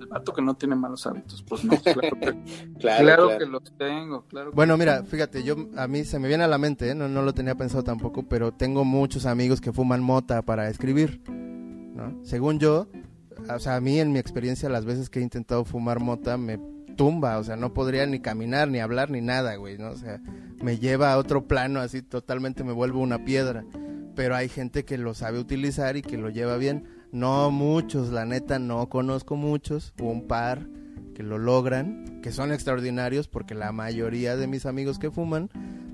[0.00, 1.42] el vato que no tiene malos hábitos.
[1.42, 4.52] Pues no, claro que, claro, que los tengo, claro.
[4.52, 6.94] Bueno, mira, fíjate, yo a mí se me viene a la mente, ¿eh?
[6.94, 11.20] no, no lo tenía pensado tampoco, pero tengo muchos amigos que fuman mota para escribir,
[11.28, 12.16] ¿no?
[12.22, 12.86] Según yo,
[13.52, 16.60] o sea, a mí en mi experiencia, las veces que he intentado fumar mota, me
[17.00, 19.88] tumba, o sea, no podría ni caminar, ni hablar, ni nada, güey, ¿no?
[19.88, 20.20] O sea,
[20.62, 23.64] me lleva a otro plano, así totalmente me vuelvo una piedra.
[24.14, 26.84] Pero hay gente que lo sabe utilizar y que lo lleva bien.
[27.10, 30.66] No muchos, la neta, no conozco muchos, un par
[31.14, 35.48] que lo logran, que son extraordinarios porque la mayoría de mis amigos que fuman,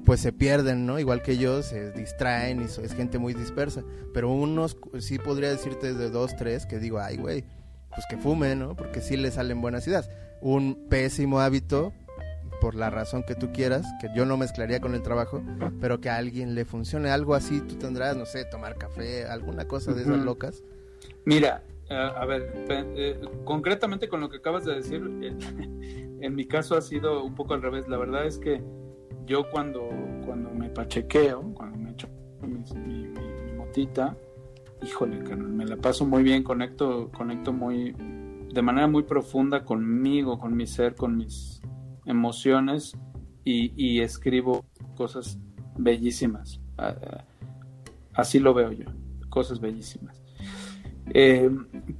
[0.04, 0.98] pues se pierden, ¿no?
[0.98, 3.84] Igual que yo, se distraen y es gente muy dispersa.
[4.12, 7.44] Pero unos, sí podría decirte de dos, tres, que digo, ay, güey,
[7.90, 8.74] pues que fume, ¿no?
[8.74, 10.10] Porque sí le salen buenas ideas
[10.40, 11.92] un pésimo hábito
[12.60, 15.42] por la razón que tú quieras, que yo no mezclaría con el trabajo,
[15.80, 19.68] pero que a alguien le funcione algo así, tú tendrás, no sé, tomar café, alguna
[19.68, 20.64] cosa de esas locas.
[21.24, 25.36] Mira, a ver, eh, concretamente con lo que acabas de decir, eh,
[26.20, 27.88] en mi caso ha sido un poco al revés.
[27.88, 28.62] La verdad es que
[29.26, 29.88] yo cuando,
[30.24, 32.08] cuando me pachequeo, cuando me echo
[32.42, 34.16] mi, mi, motita,
[34.82, 37.94] híjole, me la paso muy bien, conecto, conecto muy,
[38.56, 41.60] de manera muy profunda conmigo, con mi ser, con mis
[42.06, 42.96] emociones
[43.44, 44.64] y, escribo
[44.96, 45.38] cosas
[45.76, 46.58] bellísimas.
[48.14, 48.86] Así lo veo yo,
[49.28, 50.22] cosas bellísimas.
[51.10, 51.50] Eh,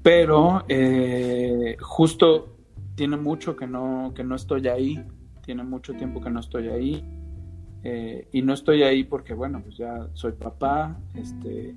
[0.03, 2.57] pero eh, justo
[2.95, 5.05] tiene mucho que no, que no estoy ahí,
[5.45, 7.05] tiene mucho tiempo que no estoy ahí.
[7.85, 11.77] Eh, y no estoy ahí porque, bueno, pues ya soy papá, este,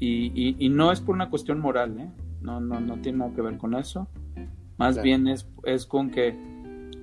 [0.00, 2.10] y, y no es por una cuestión moral, ¿eh?
[2.40, 4.08] No, no, no tiene nada que ver con eso.
[4.76, 6.36] Más bien es, es con que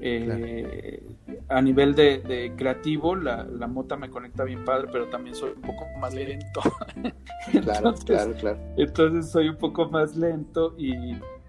[0.01, 1.03] eh,
[1.49, 5.61] a nivel de, creativo la, la, mota me conecta bien padre, pero también soy un
[5.61, 6.61] poco más lento.
[7.63, 8.59] claro, claro, claro.
[8.77, 10.93] Entonces soy un poco más lento y,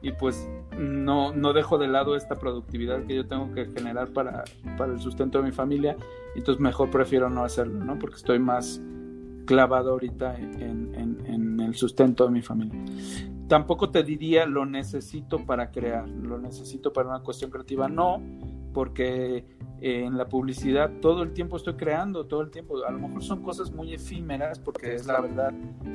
[0.02, 4.44] y pues no, no dejo de lado esta productividad que yo tengo que generar para,
[4.76, 5.96] para el sustento de mi familia.
[6.34, 7.98] Entonces mejor prefiero no hacerlo, ¿no?
[7.98, 8.80] Porque estoy más
[9.46, 12.78] clavado ahorita en, en, en el sustento de mi familia.
[13.48, 18.20] Tampoco te diría lo necesito para crear, lo necesito para una cuestión creativa, no,
[18.72, 19.44] porque
[19.80, 23.22] eh, en la publicidad todo el tiempo estoy creando, todo el tiempo, a lo mejor
[23.22, 25.52] son cosas muy efímeras, porque es la verdad,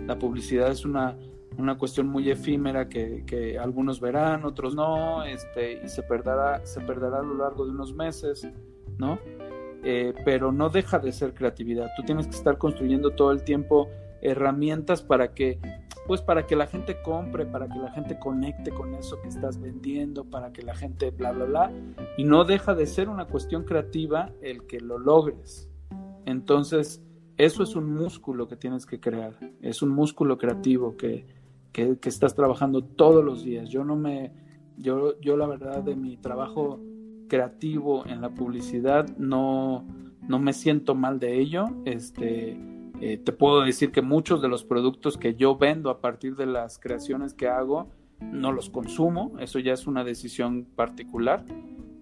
[0.07, 1.17] la publicidad es una,
[1.57, 6.81] una cuestión muy efímera que, que algunos verán, otros no, este, y se perderá, se
[6.81, 8.47] perderá a lo largo de unos meses,
[8.97, 9.19] ¿no?
[9.83, 11.89] Eh, pero no deja de ser creatividad.
[11.95, 13.89] Tú tienes que estar construyendo todo el tiempo
[14.21, 15.59] herramientas para que,
[16.07, 19.59] pues para que la gente compre, para que la gente conecte con eso que estás
[19.59, 21.71] vendiendo, para que la gente bla, bla, bla.
[22.17, 25.69] Y no deja de ser una cuestión creativa el que lo logres.
[26.25, 27.01] Entonces,
[27.37, 29.37] eso es un músculo que tienes que crear.
[29.61, 31.25] Es un músculo creativo que,
[31.71, 33.69] que, estás trabajando todos los días.
[33.69, 34.31] Yo no me,
[34.77, 36.79] yo, yo la verdad de mi trabajo
[37.27, 39.87] creativo en la publicidad, no,
[40.27, 41.65] no me siento mal de ello.
[41.85, 42.59] Este,
[43.01, 46.45] eh, te puedo decir que muchos de los productos que yo vendo a partir de
[46.45, 47.89] las creaciones que hago,
[48.21, 51.43] no los consumo, eso ya es una decisión particular.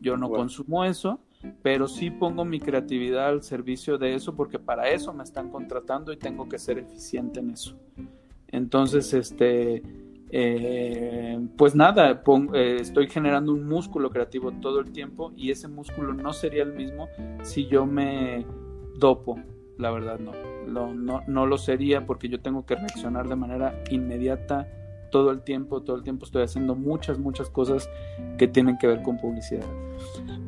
[0.01, 1.21] Yo no consumo eso,
[1.61, 6.11] pero sí pongo mi creatividad al servicio de eso porque para eso me están contratando
[6.11, 7.77] y tengo que ser eficiente en eso.
[8.49, 9.81] Entonces, este,
[10.31, 12.21] eh, pues nada,
[12.53, 16.73] eh, estoy generando un músculo creativo todo el tiempo y ese músculo no sería el
[16.73, 17.07] mismo
[17.41, 18.45] si yo me
[18.97, 19.39] dopo,
[19.79, 20.93] la verdad no.
[20.93, 24.67] no, no lo sería porque yo tengo que reaccionar de manera inmediata
[25.09, 27.89] todo el tiempo, todo el tiempo estoy haciendo muchas, muchas cosas
[28.37, 29.65] que tienen que ver con publicidad.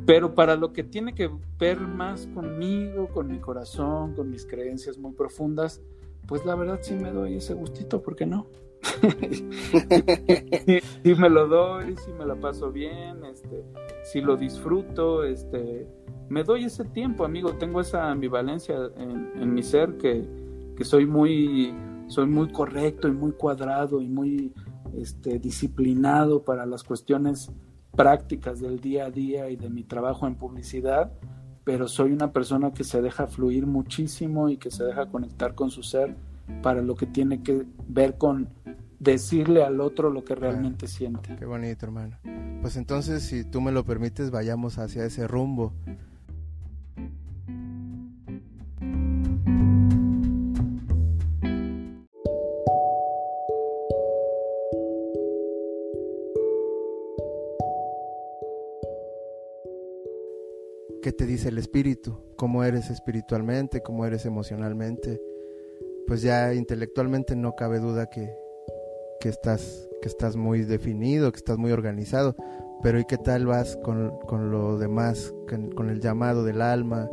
[0.06, 4.98] Pero para lo que tiene que ver más conmigo, con mi corazón, con mis creencias
[4.98, 5.82] muy profundas,
[6.28, 8.48] pues la verdad sí me doy ese gustito, ¿por qué no?
[11.04, 13.64] si, me lo doy, si me la paso bien, este,
[14.04, 15.88] si lo disfruto, este,
[16.32, 17.56] me doy ese tiempo, amigo.
[17.56, 20.26] Tengo esa ambivalencia en, mi ser que,
[20.82, 21.76] soy muy,
[22.08, 24.54] soy muy correcto y muy cuadrado y muy
[24.98, 27.52] este, disciplinado para las cuestiones
[27.96, 31.12] prácticas del día a día y de mi trabajo en publicidad,
[31.66, 35.70] pero soy una persona que se deja fluir muchísimo y que se deja conectar con
[35.70, 36.16] su ser
[36.64, 38.48] para lo que tiene que ver con
[39.00, 41.36] decirle al otro lo que realmente siente.
[41.36, 42.18] Qué bonito, hermano.
[42.62, 45.74] Pues entonces, si tú me lo permites, vayamos hacia ese rumbo.
[61.02, 62.18] ¿Qué te dice el espíritu?
[62.36, 63.82] ¿Cómo eres espiritualmente?
[63.82, 65.20] ¿Cómo eres emocionalmente?
[66.12, 68.36] pues ya intelectualmente no cabe duda que,
[69.22, 72.36] que, estás, que estás muy definido, que estás muy organizado,
[72.84, 77.10] pero ¿y qué tal vas con, con lo demás, con, el llamado del alma?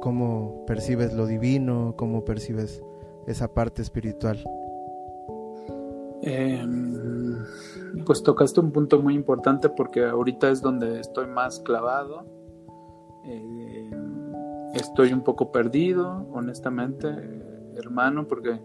[0.00, 1.94] ¿Cómo percibes lo divino?
[1.98, 2.82] ¿Cómo percibes
[3.26, 4.42] esa parte espiritual?
[6.22, 7.36] Em,
[8.06, 12.24] pues tocaste un punto muy importante porque ahorita es donde estoy más clavado.
[13.24, 13.90] Eh,
[14.74, 17.08] estoy un poco perdido, honestamente
[17.76, 18.60] hermano porque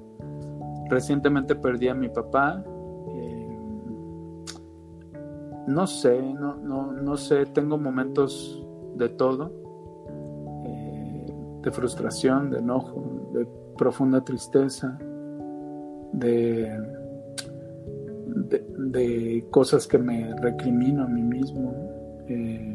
[0.89, 2.63] recientemente perdí a mi papá.
[3.09, 3.57] Eh,
[5.67, 8.63] no sé, no, no, no, sé, tengo momentos
[8.95, 9.51] de todo,
[10.65, 11.25] eh,
[11.61, 14.97] de frustración, de enojo, de profunda tristeza,
[16.13, 16.71] de,
[18.77, 21.73] de, cosas que me recrimino a mí mismo.
[22.27, 22.66] Eh,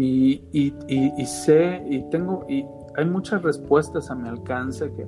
[0.00, 0.74] y, y,
[1.16, 2.64] y, sé, y tengo, y,
[2.96, 5.06] hay muchas respuestas a mi alcance que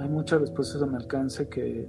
[0.00, 1.88] hay muchas respuestas a mi alcance que,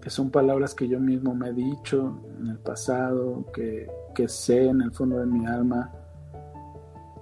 [0.00, 4.68] que son palabras que yo mismo me he dicho en el pasado, que, que sé
[4.68, 5.92] en el fondo de mi alma,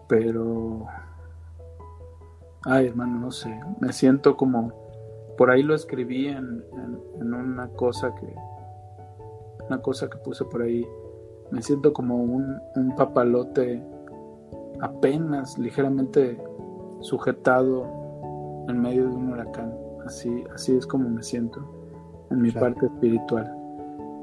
[0.08, 0.86] pero
[2.64, 4.72] ay hermano, no sé, me siento como
[5.36, 6.64] por ahí lo escribí en,
[7.18, 8.34] en, una cosa que
[9.66, 10.86] una cosa que puse por ahí
[11.52, 13.82] me siento como un, un papalote
[14.80, 16.38] apenas ligeramente
[17.00, 17.86] sujetado
[18.68, 19.72] en medio de un huracán.
[20.06, 21.60] Así, así es como me siento
[22.30, 23.54] en mi parte espiritual.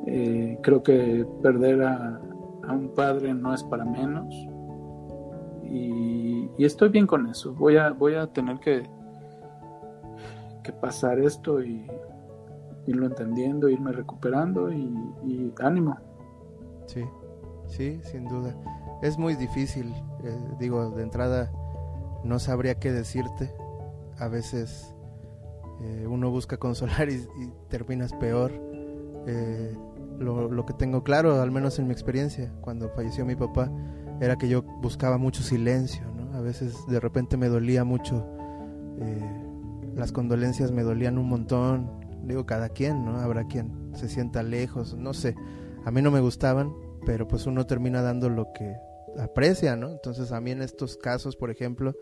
[0.08, 2.20] Eh, creo que perder a,
[2.68, 4.34] un padre no es para menos
[5.64, 7.54] y, estoy bien con eso.
[7.54, 8.84] Voy a, voy a tener que,
[10.64, 11.88] que pasar esto y
[12.86, 14.92] irlo entendiendo, irme recuperando y,
[15.26, 15.98] y ánimo.
[16.86, 17.04] Sí,
[17.70, 18.56] sí, sin duda
[19.02, 21.52] es muy difícil, eh, digo, de entrada
[22.24, 23.54] no sabría qué decirte.
[24.18, 24.94] A veces
[25.82, 27.26] eh, uno busca consolar y,
[27.70, 28.52] terminas peor.
[29.26, 29.76] Eh,
[30.20, 33.72] lo, que tengo claro, al menos en mi experiencia, cuando falleció mi papá,
[34.20, 36.38] era que yo buscaba mucho silencio, ¿no?
[36.38, 38.26] A veces de repente me dolía mucho
[39.96, 41.90] las condolencias me dolían un montón.
[42.24, 43.18] Digo, cada quien, ¿no?
[43.18, 45.36] Habrá quien se sienta lejos, no sé.
[45.86, 46.74] A mí no me gustaban,
[47.06, 48.76] pero pues uno termina dando lo que
[49.18, 49.90] aprecia, ¿no?
[49.90, 51.94] Entonces a mí en estos casos, por ejemplo,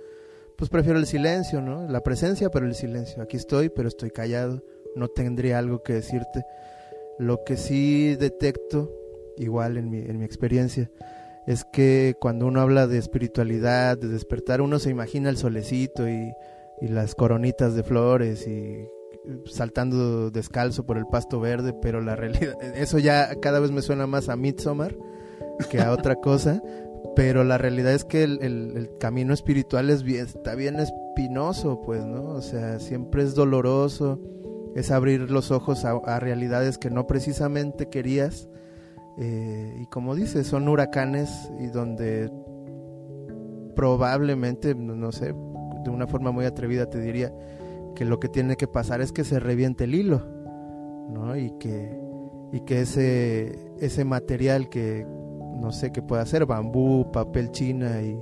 [0.58, 1.88] pues prefiero el silencio, ¿no?
[1.88, 3.22] La presencia, pero el silencio.
[3.22, 4.64] Aquí estoy, pero estoy callado.
[4.96, 6.44] No tendría algo que decirte.
[7.20, 8.92] Lo que sí detecto,
[9.38, 10.90] igual en mi, en mi experiencia,
[11.46, 16.34] es que cuando uno habla de espiritualidad, de despertar, uno se imagina el solecito y,
[16.82, 18.88] y las coronitas de flores y
[19.46, 24.08] saltando descalzo por el pasto verde, pero la realidad, eso ya cada vez me suena
[24.08, 24.96] más a Midsommar
[25.70, 26.62] que a otra cosa,
[27.16, 32.24] pero la realidad es que el, camino espiritual está bien espinoso, pues, ¿no?
[32.30, 34.22] O sea, siempre es doloroso,
[34.76, 38.48] es abrir los ojos a, a realidades que no precisamente querías,
[39.18, 42.32] eh, y como dices, son huracanes y donde
[43.76, 45.34] probablemente, no sé,
[45.84, 47.34] de una forma muy atrevida te diría
[47.98, 50.22] que lo que tiene que pasar es que se reviente el hilo,
[51.10, 51.36] ¿no?
[51.36, 52.00] Y que,
[52.52, 55.04] y que ese, ese material que
[55.60, 58.16] no sé qué puede hacer, bambú, papel china y,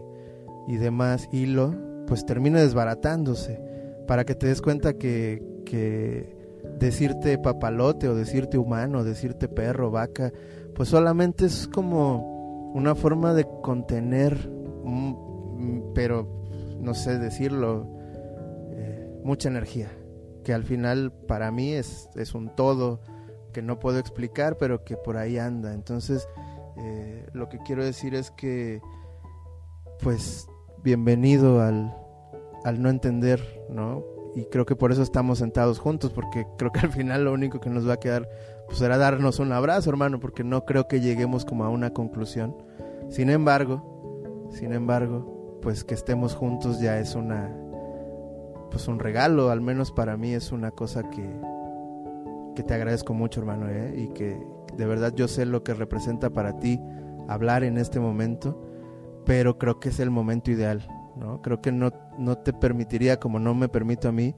[0.70, 1.76] y demás, hilo,
[2.08, 3.60] pues termina desbaratándose.
[4.08, 6.38] Para que te des cuenta que, que
[6.80, 10.32] decirte papalote o decirte humano, decirte perro, vaca,
[10.74, 14.50] pues solamente es como una forma de contener,
[15.94, 16.30] pero
[16.80, 17.94] no sé decirlo,
[19.26, 19.90] mucha energía,
[20.44, 23.02] que al final para mí es, es un todo
[23.52, 25.74] que no puedo explicar, pero que por ahí anda.
[25.74, 26.30] Entonces,
[26.78, 28.82] eh, lo que quiero decir es que,
[30.04, 30.48] pues,
[30.84, 31.92] bienvenido al,
[32.64, 34.04] al no entender, ¿no?
[34.36, 37.60] Y creo que por eso estamos sentados juntos, porque creo que al final lo único
[37.60, 38.30] que nos va a quedar,
[38.68, 42.56] pues, será darnos un abrazo, hermano, porque no creo que lleguemos como a una conclusión.
[43.10, 47.52] Sin embargo, sin embargo, pues que estemos juntos ya es una,
[48.70, 51.28] pues un regalo, al menos para mí es una cosa que,
[52.56, 53.94] que te agradezco mucho, hermano, ¿eh?
[53.98, 54.38] y que
[54.76, 56.80] de verdad yo sé lo que representa para ti
[57.28, 58.62] hablar en este momento,
[59.26, 61.42] pero creo que es el momento ideal, ¿no?
[61.42, 64.36] Creo que no, no te permitiría, como no me permito a mí,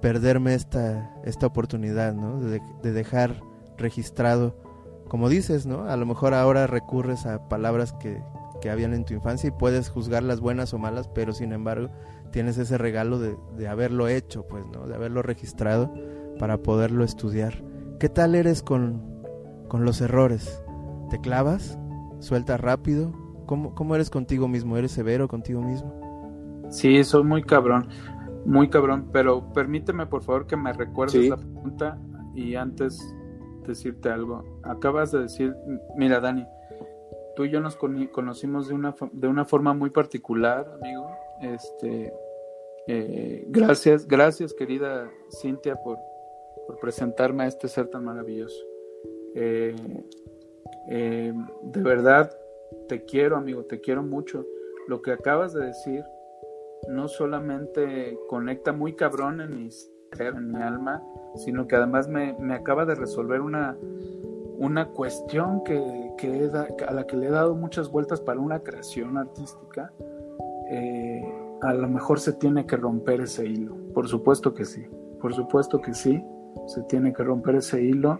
[0.00, 2.40] perderme esta, esta oportunidad, ¿no?
[2.40, 3.42] De, de dejar
[3.76, 4.56] registrado,
[5.08, 5.84] como dices, ¿no?
[5.84, 8.22] A lo mejor ahora recurres a palabras que,
[8.60, 11.90] que habían en tu infancia y puedes juzgarlas buenas o malas, pero sin embargo
[12.30, 14.86] tienes ese regalo de, de haberlo hecho, pues, ¿no?
[14.86, 15.92] De haberlo registrado
[16.38, 17.54] para poderlo estudiar.
[17.98, 19.02] ¿Qué tal eres con,
[19.68, 20.62] con los errores?
[21.10, 21.78] ¿Te clavas?
[22.20, 23.12] ¿Sueltas rápido?
[23.46, 24.76] ¿Cómo, ¿Cómo eres contigo mismo?
[24.76, 26.66] ¿Eres severo contigo mismo?
[26.70, 27.88] Sí, soy muy cabrón,
[28.44, 31.28] muy cabrón, pero permíteme por favor que me recuerdes Sí.
[31.30, 31.98] la pregunta
[32.34, 33.00] y antes
[33.66, 34.44] decirte algo.
[34.64, 35.54] Acabas de decir,
[35.96, 36.46] mira Dani,
[37.36, 41.06] tú y yo nos conocimos de una, de una forma muy particular, amigo.
[41.42, 42.12] Este,
[42.86, 45.98] eh, gracias, gracias querida Cintia por,
[46.80, 48.58] presentarme a este ser tan maravilloso.
[49.34, 49.74] Eh,
[50.90, 52.30] eh, de verdad,
[52.88, 54.46] te quiero, amigo, te quiero mucho.
[54.86, 56.04] Lo que acabas de decir
[56.88, 61.02] no solamente conecta muy cabrón en mi ser, en mi alma,
[61.36, 63.76] sino que además me, me acaba de resolver una,
[64.58, 66.50] una cuestión que, que
[66.86, 69.92] a la que le he dado muchas vueltas para una creación artística.
[71.62, 73.76] A lo mejor se tiene que romper ese hilo.
[73.94, 74.84] Por supuesto que sí.
[75.20, 76.22] Por supuesto que sí.
[76.66, 78.18] Se tiene que romper ese hilo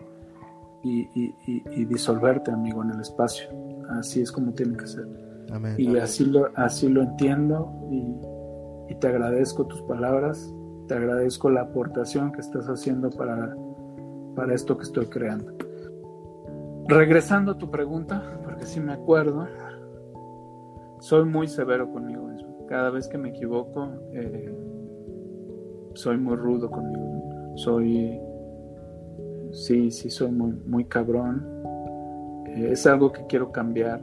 [0.83, 3.49] y, y- y- y disolverte, amigo, en el espacio.
[3.91, 5.07] Así es como tiene que ser.
[5.53, 5.75] Amén.
[5.79, 10.53] Y así lo, así lo entiendo y, te agradezco tus palabras,
[10.89, 13.55] te agradezco la aportación que estás haciendo para,
[14.35, 15.53] para esto que estoy creando.
[16.89, 19.47] Regresando a tu pregunta, porque si me acuerdo,
[21.01, 22.28] soy muy severo conmigo.
[22.69, 24.55] Cada vez que me equivoco, eh,
[25.95, 27.55] soy muy rudo conmigo.
[27.57, 28.21] Soy,
[29.53, 31.47] sí, sí, soy muy, muy cabrón.
[32.47, 34.01] Eh, es algo que quiero cambiar,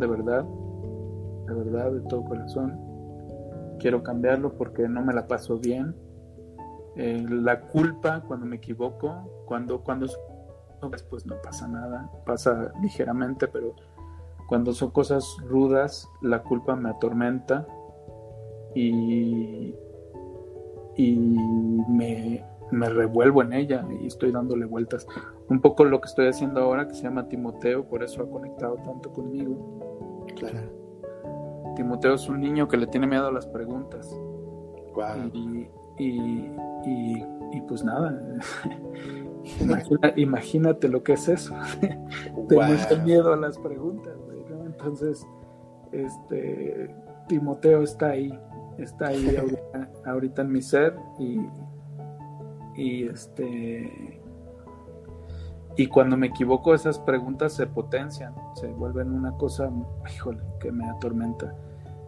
[0.00, 0.44] de verdad
[1.46, 2.78] de verdad, de todo corazón.
[3.78, 5.94] Quiero cambiarlo porque no me la paso bien.
[6.96, 10.06] Eh, la culpa cuando me equivoco, cuando, cuando
[11.10, 13.74] pues no pasa nada, pasa ligeramente, pero
[14.48, 17.66] cuando son cosas rudas, la culpa me atormenta
[18.80, 19.74] y,
[20.96, 21.16] y
[21.88, 25.06] me, me revuelvo en ella y estoy dándole vueltas.
[25.48, 28.76] Un poco lo que estoy haciendo ahora, que se llama Timoteo, por eso ha conectado
[28.84, 30.26] tanto conmigo.
[30.36, 30.60] Claro.
[31.76, 34.08] Timoteo es un niño que le tiene miedo a las preguntas.
[34.94, 35.30] Wow.
[35.32, 35.68] Y,
[35.98, 36.50] y,
[36.86, 38.18] y, y pues nada,
[39.60, 41.54] Imagina- imagínate lo que es eso,
[42.48, 44.14] tener miedo a las preguntas.
[44.64, 45.26] Entonces,
[45.92, 46.94] este,
[47.28, 48.36] Timoteo está ahí,
[48.78, 49.36] está ahí
[50.04, 51.40] ahorita, en mi ser y,
[52.76, 54.20] y este
[55.76, 59.70] y cuando me equivoco esas preguntas se potencian, se vuelven una cosa,
[60.14, 61.54] híjole, que me atormenta.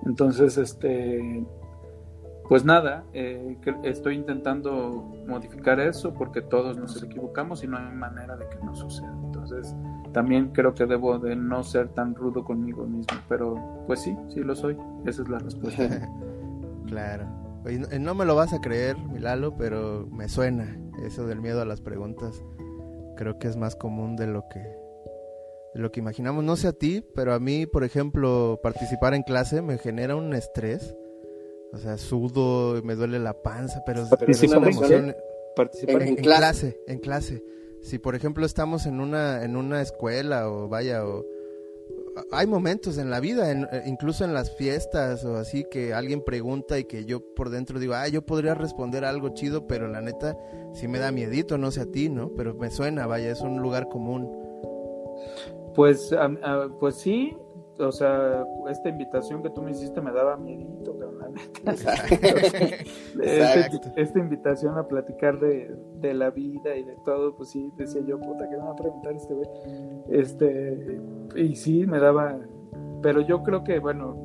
[0.07, 1.45] Entonces, este,
[2.49, 8.37] pues nada, eh, estoy intentando modificar eso porque todos nos equivocamos y no hay manera
[8.37, 9.15] de que no suceda.
[9.23, 9.77] Entonces,
[10.13, 14.41] también creo que debo de no ser tan rudo conmigo mismo, pero pues sí, sí
[14.41, 14.79] lo soy.
[15.05, 16.09] Esa es la respuesta.
[16.89, 17.27] claro.
[18.01, 20.77] no me lo vas a creer, Milalo, pero me suena
[21.07, 22.43] eso del miedo a las preguntas
[23.19, 24.61] creo que es más común de lo que
[25.75, 26.45] de lo que imaginamos.
[26.45, 30.33] No sé a ti, pero a mí, por ejemplo, participar en clase me genera un
[30.33, 30.97] estrés.
[31.73, 35.15] O sea, sudo, me duele la panza, pero, es una emoción.
[35.55, 37.43] Participar en, clase, en clase.
[37.83, 41.27] Si por ejemplo estamos en una en una escuela o vaya o
[42.31, 46.79] hay momentos en la vida, eh, incluso en las fiestas o así, que alguien pregunta
[46.79, 50.37] y que yo por dentro digo, ah, yo podría responder algo chido, pero la neta
[50.73, 52.31] sí me da miedito, no sé a ti, ¿no?
[52.37, 54.31] Pero me suena, vaya, es un lugar común.
[55.75, 56.15] Pues,
[56.81, 57.37] pues sí,
[57.79, 60.97] o sea, esta invitación que tú me hiciste me daba miedito.
[63.21, 68.01] Este, esta invitación a platicar de, de, la vida y de todo, pues sí, decía
[68.07, 69.49] yo, puta, ¿qué me va a preguntar este güey?
[70.09, 71.01] Este,
[71.35, 72.39] y sí, me daba,
[73.03, 74.17] pero yo creo que, bueno,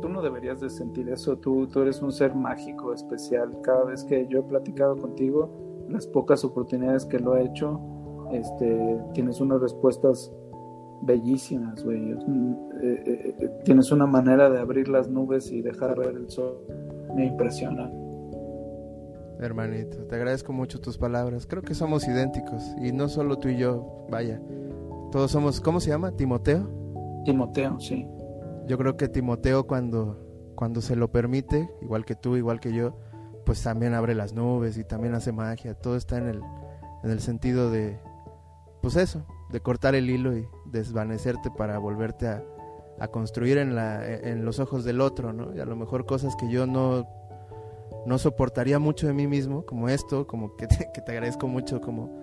[0.00, 3.60] tú no deberías de sentir eso, tú, tú eres un ser mágico, especial.
[3.62, 5.50] Cada vez que yo he platicado contigo,
[5.88, 7.80] las pocas oportunidades que lo he hecho,
[8.32, 10.32] este, tienes unas respuestas
[11.02, 12.12] bellísimas, güey.
[12.12, 12.16] Eh,
[12.80, 16.58] eh, eh, tienes una manera de abrir las nubes y dejar ver el sol.
[17.14, 17.90] Me impresiona.
[19.40, 21.46] Hermanito, te agradezco mucho tus palabras.
[21.46, 24.40] Creo que somos idénticos y no solo tú y yo, vaya.
[25.10, 26.12] Todos somos, ¿cómo se llama?
[26.12, 27.22] Timoteo.
[27.24, 28.06] Timoteo, sí.
[28.66, 30.18] Yo creo que Timoteo cuando
[30.54, 32.96] cuando se lo permite, igual que tú, igual que yo,
[33.44, 35.74] pues también abre las nubes y también hace magia.
[35.74, 36.40] Todo está en el
[37.02, 37.98] en el sentido de
[38.80, 42.42] pues eso, de cortar el hilo y desvanecerte para volverte a,
[43.10, 45.54] construir en, la, en los ojos del otro, ¿no?
[45.56, 47.04] Y a lo mejor cosas que yo no,
[48.06, 51.80] no soportaría mucho de mí mismo, como esto, como que te, que te agradezco mucho,
[51.80, 52.22] como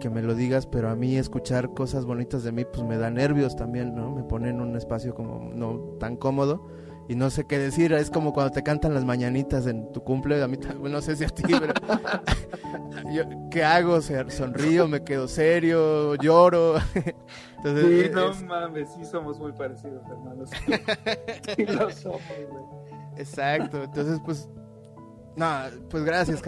[0.00, 3.10] que me lo digas, pero a mí escuchar cosas bonitas de mí, pues me da
[3.10, 4.14] nervios también, ¿no?
[4.14, 6.68] Me pone en un espacio como no tan cómodo
[7.08, 7.92] y no sé qué decir.
[7.92, 10.42] Es como cuando te cantan las mañanitas en tu cumple.
[10.42, 11.74] A mí no sé si a ti, pero
[13.50, 14.00] ¿qué hago?
[14.00, 14.88] ¿Sonrío?
[14.88, 16.14] ¿Me quedo serio?
[16.16, 16.76] ¿Lloro?
[17.58, 20.50] Entonces, sí, no mames, sí somos muy parecidos, hermanos.
[21.56, 22.64] sí lo somos, güey.
[23.16, 24.48] Exacto, entonces pues,
[25.36, 25.48] no,
[25.88, 26.42] pues gracias.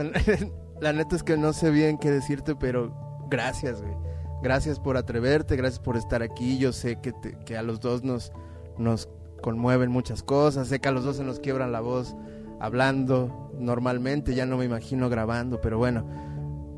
[0.80, 2.94] La neta es que no sé bien qué decirte, pero
[3.30, 3.94] gracias, güey.
[4.42, 6.58] Gracias por atreverte, gracias por estar aquí.
[6.58, 7.12] Yo sé que,
[7.44, 8.32] que a los dos nos,
[8.76, 9.08] nos
[9.40, 10.68] conmueven muchas cosas.
[10.68, 12.16] Sé que a los dos se nos quiebran la voz
[12.60, 16.04] hablando normalmente, ya no me imagino grabando, pero bueno,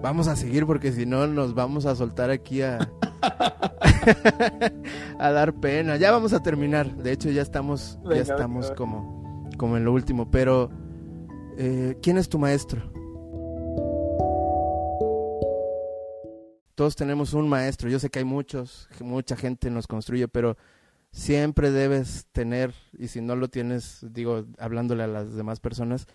[0.03, 2.79] vamos a seguir porque si no nos vamos a soltar aquí a,
[5.19, 5.97] a dar pena.
[5.97, 10.31] Ya vamos a terminar, de hecho ya estamos, ya estamos como, como en lo último,
[10.31, 10.71] pero
[11.59, 12.83] eh, ¿quién es tu maestro?
[16.75, 20.57] Todos tenemos un maestro, yo sé que hay muchos, mucha gente nos construye, pero
[21.13, 26.07] siempre debes tener, y si no lo tienes, digo, hablándole a las demás personas,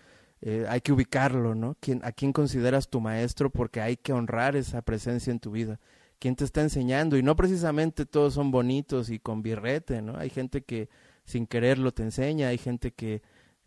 [0.42, 1.76] eh, hay que ubicarlo, ¿no?
[1.80, 3.50] ¿Quién, ¿A quién consideras tu maestro?
[3.50, 5.80] Porque hay que honrar esa presencia en tu vida.
[6.18, 7.16] ¿Quién te está enseñando?
[7.16, 10.16] Y no precisamente todos son bonitos y con birrete, ¿no?
[10.16, 10.88] Hay gente que
[11.24, 13.22] sin quererlo te enseña, hay gente que,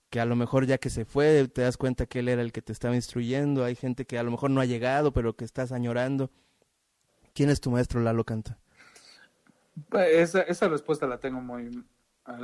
[0.09, 2.51] que a lo mejor ya que se fue te das cuenta que él era el
[2.51, 5.45] que te estaba instruyendo, hay gente que a lo mejor no ha llegado pero que
[5.45, 6.31] estás añorando.
[7.33, 8.58] ¿Quién es tu maestro, Lalo Canta?
[9.93, 11.69] Esa, esa respuesta la tengo muy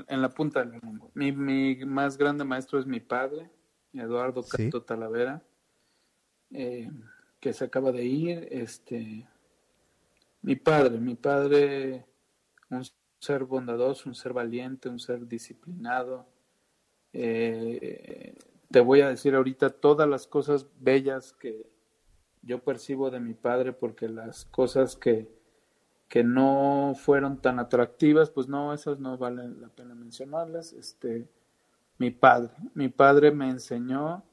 [0.07, 1.11] en la punta del mundo.
[1.13, 3.49] Mi, mi más grande maestro es mi padre,
[3.93, 5.41] Eduardo Canto Talavera,
[6.51, 6.89] eh,
[7.39, 8.47] que se acaba de ir.
[8.51, 9.27] Este,
[10.41, 12.05] mi padre, mi padre,
[12.69, 12.83] un
[13.19, 16.27] ser bondadoso, un ser valiente, un ser disciplinado.
[17.13, 18.37] Eh,
[18.69, 21.69] te voy a decir ahorita todas las cosas bellas que
[22.41, 25.34] yo percibo de mi padre, porque las cosas que
[26.07, 30.73] que no fueron tan atractivas, pues no, esas no valen la pena mencionarlas.
[30.73, 31.27] Este,
[31.97, 34.23] mi padre, mi padre me enseñó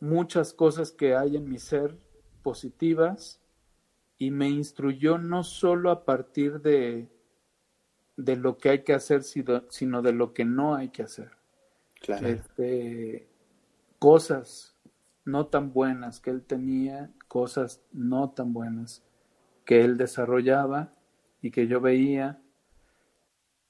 [0.00, 1.96] muchas cosas que hay en mi ser
[2.42, 3.40] positivas
[4.18, 7.08] y me instruyó no solo a partir de,
[8.16, 11.30] de lo que hay que hacer, sino de lo que no hay que hacer.
[12.00, 12.28] Claro.
[12.28, 13.28] Este,
[13.98, 14.76] cosas
[15.24, 19.02] no tan buenas que él tenía, cosas no tan buenas
[19.64, 20.92] que él desarrollaba
[21.40, 22.40] y que yo veía,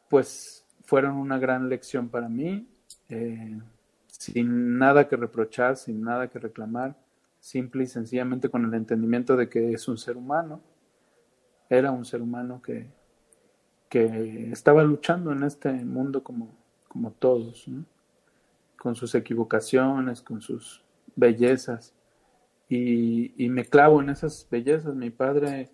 [0.09, 2.69] pues fueron una gran lección para mí.
[3.09, 3.61] Eh,
[4.07, 6.97] sin nada que reprochar, sin nada que reclamar,
[7.41, 10.61] simple y sencillamente con el entendimiento de que es un ser humano,
[11.69, 12.87] era un ser humano que,
[13.89, 16.55] que estaba luchando en este mundo como,
[16.89, 17.67] como todos,
[18.77, 20.85] con sus equivocaciones, con sus
[21.17, 21.95] bellezas.
[22.69, 24.95] Y, y, me clavo en esas bellezas.
[24.95, 25.71] Mi padre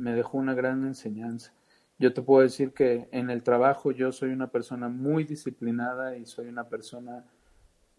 [0.00, 1.52] me dejó una gran enseñanza.
[1.98, 6.24] Yo te puedo decir que en el trabajo yo soy una persona muy disciplinada y
[6.24, 7.24] soy una persona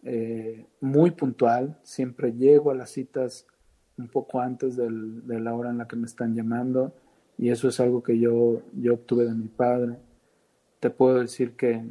[0.02, 3.46] eh, muy puntual, siempre llego a las citas
[3.96, 6.92] un poco antes de la hora en la que me están llamando
[7.38, 9.98] y eso es algo que yo, yo obtuve de mi padre.
[10.80, 11.84] Te puedo decir que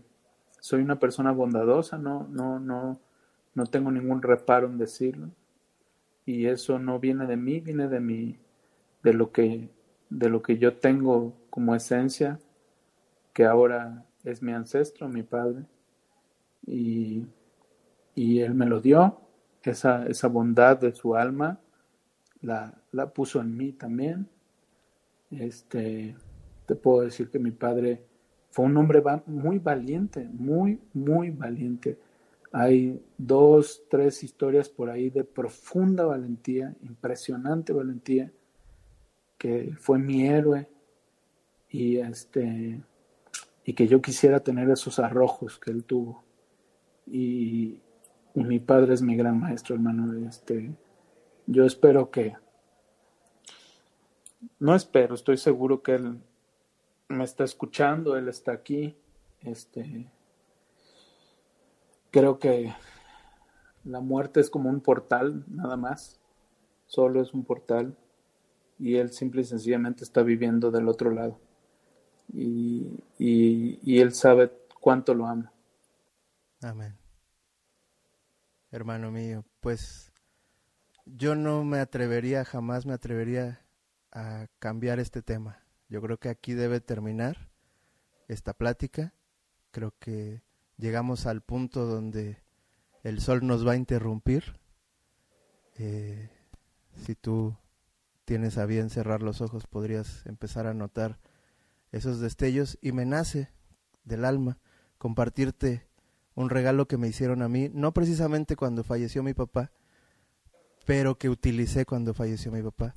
[0.60, 3.00] soy una persona bondadosa, no, no, no,
[3.56, 5.30] no tengo ningún reparo en decirlo
[6.26, 8.38] y eso no viene de mí, viene de mi,
[9.04, 9.70] de lo que,
[10.12, 12.40] de lo que yo tengo como esencia,
[13.34, 15.66] que ahora es mi ancestro, mi padre,
[16.68, 17.26] y
[18.16, 19.22] y Él me lo dio,
[19.64, 21.60] esa, esa bondad de su alma
[22.42, 24.28] la, la puso en mí también.
[25.30, 26.16] Este,
[26.66, 28.04] te puedo decir que mi padre
[28.50, 31.98] fue un hombre muy valiente, muy, muy valiente.
[32.52, 38.32] Hay dos, tres historias por ahí de profunda valentía, impresionante valentía,
[39.42, 40.70] que fue mi héroe
[41.68, 42.80] y este
[43.66, 46.24] y que yo quisiera tener esos arrojos que él tuvo.
[47.08, 47.82] Y,
[48.36, 50.28] mi padre es mi gran maestro, hermano.
[50.28, 50.72] Este,
[51.48, 52.36] yo espero que,
[54.60, 56.22] no espero, estoy seguro que él
[57.08, 58.96] me está escuchando, él está aquí.
[59.42, 60.08] Este,
[62.12, 62.72] creo que
[63.86, 66.22] la muerte es como un portal, nada más.
[66.86, 67.98] Solo es un portal
[68.82, 71.40] y él simple y sencillamente está viviendo del otro lado.
[72.34, 75.52] Y, y, él sabe cuánto lo amo.
[76.62, 77.02] Amén
[78.72, 80.14] hermano mío, pues
[81.06, 83.66] yo no me atrevería, jamás me atrevería
[84.12, 85.62] a cambiar este tema.
[85.90, 87.50] Yo creo que aquí debe terminar
[88.30, 89.14] esta plática.
[89.72, 90.42] Creo que
[90.78, 92.42] llegamos al punto donde
[93.04, 94.58] el sol nos va a interrumpir.
[95.78, 96.30] Eh,
[96.96, 97.58] si tú
[98.32, 101.20] tienes a bien cerrar los ojos, podrías empezar a notar
[101.92, 103.50] esos destellos y me nace
[104.06, 104.58] del alma
[104.98, 105.86] compartirte
[106.34, 109.74] un regalo que me hicieron a mí, no precisamente cuando falleció mi papá,
[110.86, 112.96] pero que utilicé cuando falleció mi papá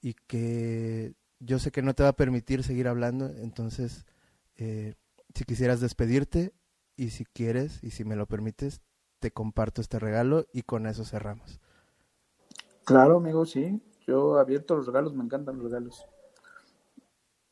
[0.00, 4.06] y que yo sé que no te va a permitir seguir hablando, entonces
[4.58, 4.94] eh,
[5.34, 6.52] si quisieras despedirte
[6.94, 8.80] y si quieres y si me lo permites,
[9.18, 11.58] te comparto este regalo y con eso cerramos.
[12.84, 13.82] Claro, amigo, sí.
[14.08, 16.08] Yo abierto los regalos, me encantan los regalos.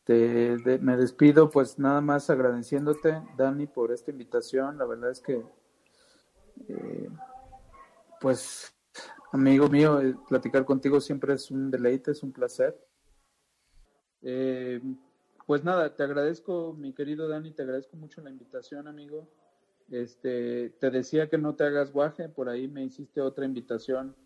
[0.04, 4.78] Te, me despido pues nada más agradeciéndote, Dani, por esta invitación.
[4.78, 5.44] La verdad es que,
[6.68, 7.10] eh,
[8.22, 8.74] pues,
[9.32, 12.74] amigo mío, eh, platicar contigo siempre es un deleite, es un placer.
[14.22, 14.80] Eh,
[15.46, 19.28] pues nada, te agradezco, mi querido Dani, te agradezco mucho la invitación, amigo.
[19.90, 24.16] Este, te decía que no te hagas guaje, por ahí me hiciste otra invitación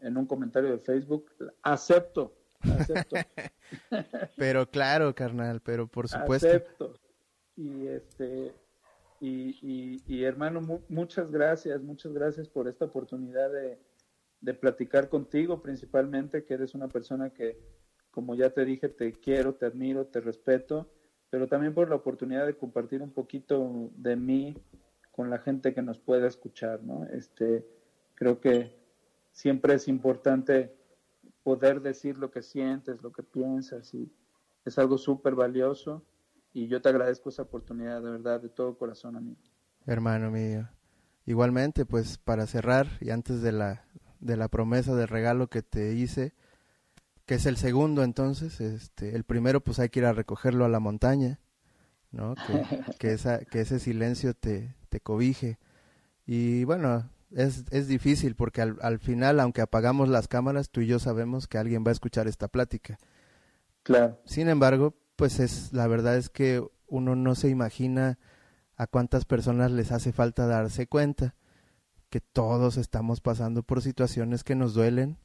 [0.00, 1.30] en un comentario de Facebook.
[1.62, 3.16] Acepto, acepto.
[4.36, 6.48] pero claro, carnal, pero por supuesto.
[6.48, 6.94] Acepto.
[7.56, 8.54] Y este
[9.20, 13.78] y, y, hermano, muchas gracias, muchas gracias por esta oportunidad de,
[14.40, 17.58] de platicar contigo, principalmente que eres una persona que,
[18.10, 20.90] como ya te dije, te quiero, te admiro, te respeto,
[21.28, 24.56] pero también por la oportunidad de compartir un poquito de mí
[25.12, 27.04] con la gente que nos pueda escuchar, ¿no?
[27.12, 27.66] Este,
[28.14, 28.79] creo que
[29.32, 30.74] siempre es importante
[31.42, 34.10] poder decir lo que sientes, lo que piensas y
[34.64, 36.02] es algo súper valioso
[36.52, 39.40] y yo te agradezco esa oportunidad de verdad de todo corazón amigo.
[39.86, 40.68] Hermano mío.
[41.26, 43.84] Igualmente, pues para cerrar y antes de la
[44.20, 46.34] de la promesa de regalo que te hice,
[47.26, 50.68] que es el segundo entonces, este, el primero pues hay que ir a recogerlo a
[50.68, 51.40] la montaña,
[52.10, 52.34] ¿no?
[52.98, 55.58] Que, que ese silencio te, te cobije.
[56.26, 60.86] Y bueno, es, es difícil porque al, al, final, aunque apagamos las cámaras, tú y
[60.86, 62.98] yo sabemos que alguien va a escuchar esta plática.
[63.82, 64.20] Claro.
[64.24, 68.18] Sin embargo, pues es la verdad es que uno no se imagina
[68.76, 71.34] a cuántas personas les hace falta darse cuenta
[72.08, 75.18] que todos estamos pasando por situaciones que nos duelen,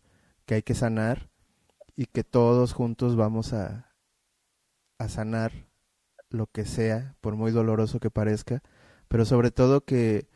[0.45, 1.29] que hay que sanar
[1.95, 3.95] y que todos juntos vamos a,
[4.99, 5.51] a sanar
[6.29, 8.61] lo que sea, por muy doloroso que parezca,
[9.07, 10.27] pero sobre todo que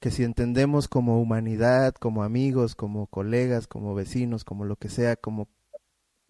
[0.00, 5.16] que si entendemos como humanidad, como amigos, como colegas, como vecinos, como lo que sea,
[5.16, 5.48] como,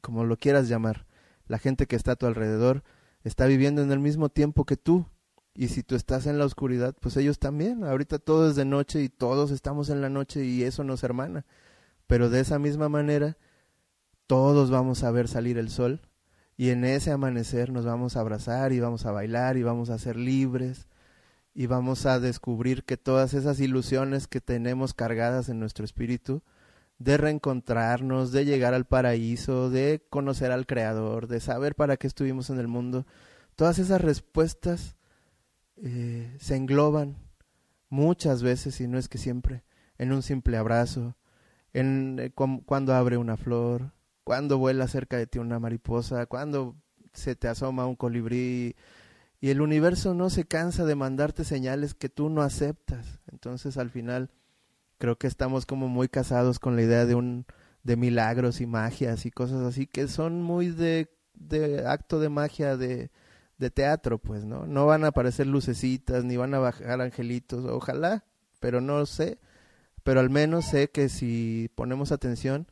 [0.00, 1.06] como lo quieras llamar,
[1.46, 2.82] la gente que está a tu alrededor
[3.22, 5.06] está viviendo en el mismo tiempo que tú
[5.54, 7.84] Y si tú estás en la oscuridad, pues ellos también.
[7.84, 11.44] Ahorita todo es de noche y todos estamos en la noche y eso nos hermana.
[12.06, 13.36] Pero de esa misma manera,
[14.26, 16.00] todos vamos a ver salir el sol
[16.56, 19.98] y en ese amanecer nos vamos a abrazar y vamos a bailar y vamos a
[19.98, 20.86] ser libres
[21.60, 26.42] y vamos a descubrir que todas esas ilusiones que tenemos cargadas en nuestro espíritu,
[26.98, 32.48] de reencontrarnos, de llegar al paraíso, de conocer al Creador, de saber para qué estuvimos
[32.48, 33.04] en el mundo,
[33.56, 34.96] todas esas respuestas
[35.76, 37.18] eh, se engloban
[37.90, 39.62] muchas veces, y no es que siempre,
[39.98, 41.14] en un simple abrazo,
[41.74, 43.92] en eh, cuando abre una flor,
[44.24, 46.74] cuando vuela cerca de ti una mariposa, cuando
[47.12, 48.76] se te asoma un colibrí,
[49.40, 53.20] y el universo no se cansa de mandarte señales que tú no aceptas.
[53.32, 54.30] Entonces al final
[54.98, 57.46] creo que estamos como muy casados con la idea de un
[57.82, 61.08] de milagros y magias y cosas así que son muy de,
[61.86, 63.10] acto de magia de,
[63.56, 64.66] de teatro, pues, ¿no?
[64.66, 68.24] No van a aparecer lucecitas ni van a bajar angelitos, ojalá,
[68.60, 69.38] pero no sé.
[70.02, 72.66] Pero al menos sé que si ponemos atención,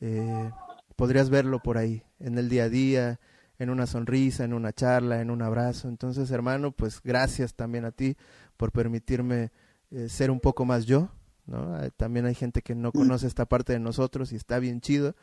[0.00, 0.50] eh,
[0.96, 3.20] podrías verlo por ahí, en el día a día,
[3.58, 5.88] en una sonrisa, en una charla, en un abrazo.
[5.88, 8.16] Entonces, hermano, pues gracias también a ti
[8.56, 9.50] por permitirme
[9.90, 11.10] eh, ser un poco más yo,
[11.46, 11.82] ¿no?
[11.82, 15.14] Eh, también hay gente que no conoce esta parte de nosotros y está bien chido.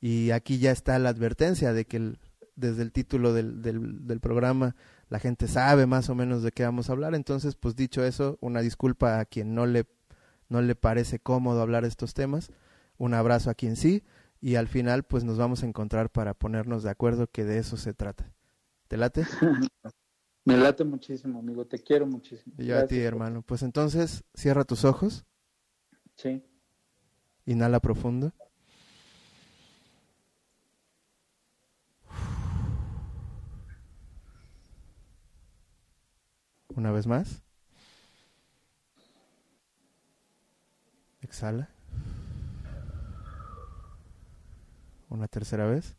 [0.00, 2.16] Y aquí ya está la advertencia de que
[2.56, 4.74] desde el título del, del, del programa
[5.08, 7.14] la gente sabe más o menos de qué vamos a hablar.
[7.14, 9.84] Entonces, pues dicho eso, una disculpa a quien no le,
[10.48, 12.50] no le parece cómodo hablar de estos temas.
[12.96, 14.02] Un abrazo a quien sí
[14.42, 17.76] y al final pues nos vamos a encontrar para ponernos de acuerdo que de eso
[17.76, 18.34] se trata.
[18.88, 19.24] ¿Te late?
[20.44, 22.56] Me late muchísimo, amigo, te quiero muchísimo.
[22.58, 23.42] Y yo a ti, hermano.
[23.42, 25.24] Pues entonces, cierra tus ojos.
[26.16, 26.42] Sí.
[27.46, 28.32] Inhala profundo.
[36.74, 37.44] Una vez más.
[41.20, 41.71] Exhala.
[45.12, 45.94] Una tercera vez.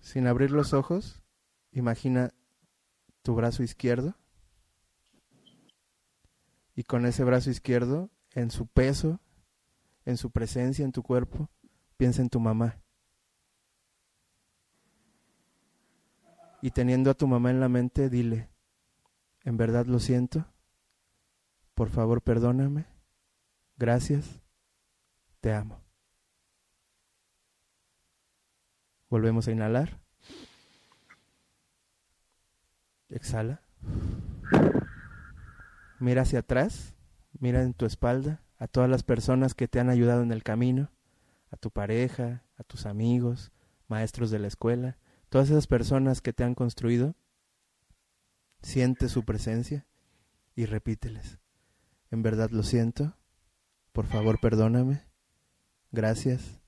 [0.00, 1.22] Sin abrir los ojos,
[1.72, 2.32] imagina
[3.20, 4.14] tu brazo izquierdo
[6.74, 9.20] y con ese brazo izquierdo, en su peso,
[10.06, 11.50] en su presencia en tu cuerpo,
[11.98, 12.80] piensa en tu mamá.
[16.62, 18.48] Y teniendo a tu mamá en la mente, dile,
[19.44, 20.46] en verdad lo siento,
[21.74, 22.91] por favor perdóname,
[23.82, 24.40] Gracias,
[25.40, 25.82] te amo.
[29.10, 29.98] Volvemos a inhalar.
[33.08, 33.60] Exhala.
[35.98, 36.94] Mira hacia atrás,
[37.40, 40.92] mira en tu espalda a todas las personas que te han ayudado en el camino,
[41.50, 43.50] a tu pareja, a tus amigos,
[43.88, 44.96] maestros de la escuela,
[45.28, 47.16] todas esas personas que te han construido.
[48.62, 49.88] Siente su presencia
[50.54, 51.40] y repíteles.
[52.12, 53.16] En verdad lo siento,
[53.92, 55.04] por favor, perdóname.
[55.90, 56.60] Gracias.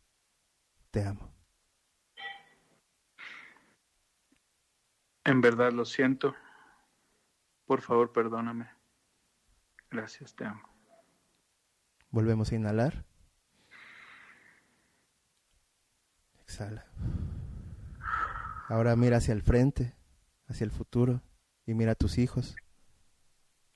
[0.91, 1.35] Te amo.
[5.25, 6.35] En verdad lo siento.
[7.67, 8.69] Por favor, perdóname.
[9.91, 10.69] Gracias, te amo.
[12.11, 13.07] Volvemos a inhalar.
[16.43, 16.87] Exhala.
[18.69, 19.97] Ahora mira hacia el frente,
[20.47, 21.23] hacia el futuro,
[21.67, 22.55] y mira a tus hijos,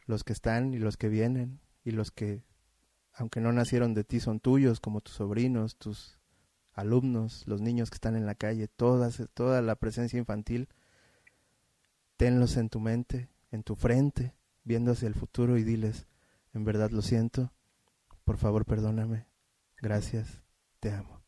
[0.07, 2.45] los que están y los que vienen, y los que
[3.19, 6.19] aunque no nacieron de ti, son tuyos, como tus sobrinos, tus
[6.73, 10.69] alumnos, los niños que están en la calle, todas, toda la presencia infantil,
[12.17, 16.07] tenlos en tu mente, en tu frente, viendo hacia el futuro y diles,
[16.55, 17.53] en verdad lo siento,
[18.25, 19.27] por favor perdóname,
[19.83, 20.41] gracias,
[20.79, 21.21] te amo.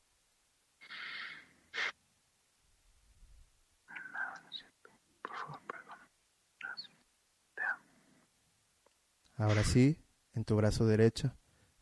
[9.37, 9.97] Ahora sí,
[10.35, 11.35] en tu brazo derecho,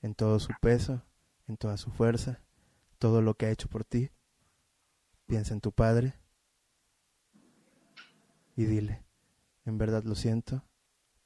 [0.03, 1.03] en todo su peso,
[1.46, 2.40] en toda su fuerza,
[2.99, 4.11] todo lo que ha hecho por ti.
[5.26, 6.14] Piensa en tu Padre
[8.57, 9.05] y dile,
[9.64, 10.64] en verdad lo siento,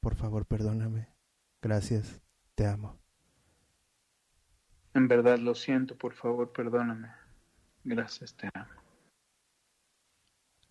[0.00, 1.08] por favor perdóname,
[1.62, 2.20] gracias,
[2.54, 2.98] te amo.
[4.94, 7.08] En verdad lo siento, por favor perdóname,
[7.84, 8.82] gracias, te amo.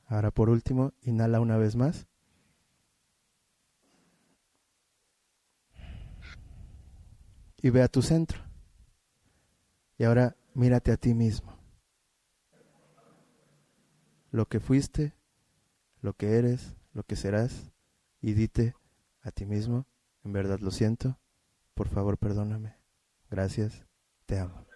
[0.05, 2.10] Ahora por último, inhala una vez más.
[7.61, 8.41] Y ve a tu centro.
[9.97, 11.57] Y ahora mírate a ti mismo.
[14.31, 15.13] Lo que fuiste,
[16.01, 17.71] lo que eres, lo que serás,
[18.21, 18.75] y dite
[19.21, 19.85] a ti mismo,
[20.23, 21.19] en verdad lo siento,
[21.73, 22.75] por favor perdóname,
[23.29, 23.85] gracias,
[24.25, 24.70] te amo.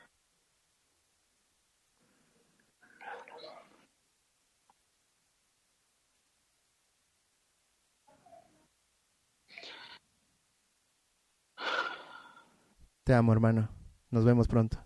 [13.06, 13.70] Te amo, hermano.
[14.10, 14.80] Nos vemos pronto.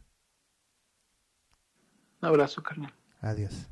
[2.22, 2.94] Un abrazo, carnal.
[3.22, 3.70] Adiós.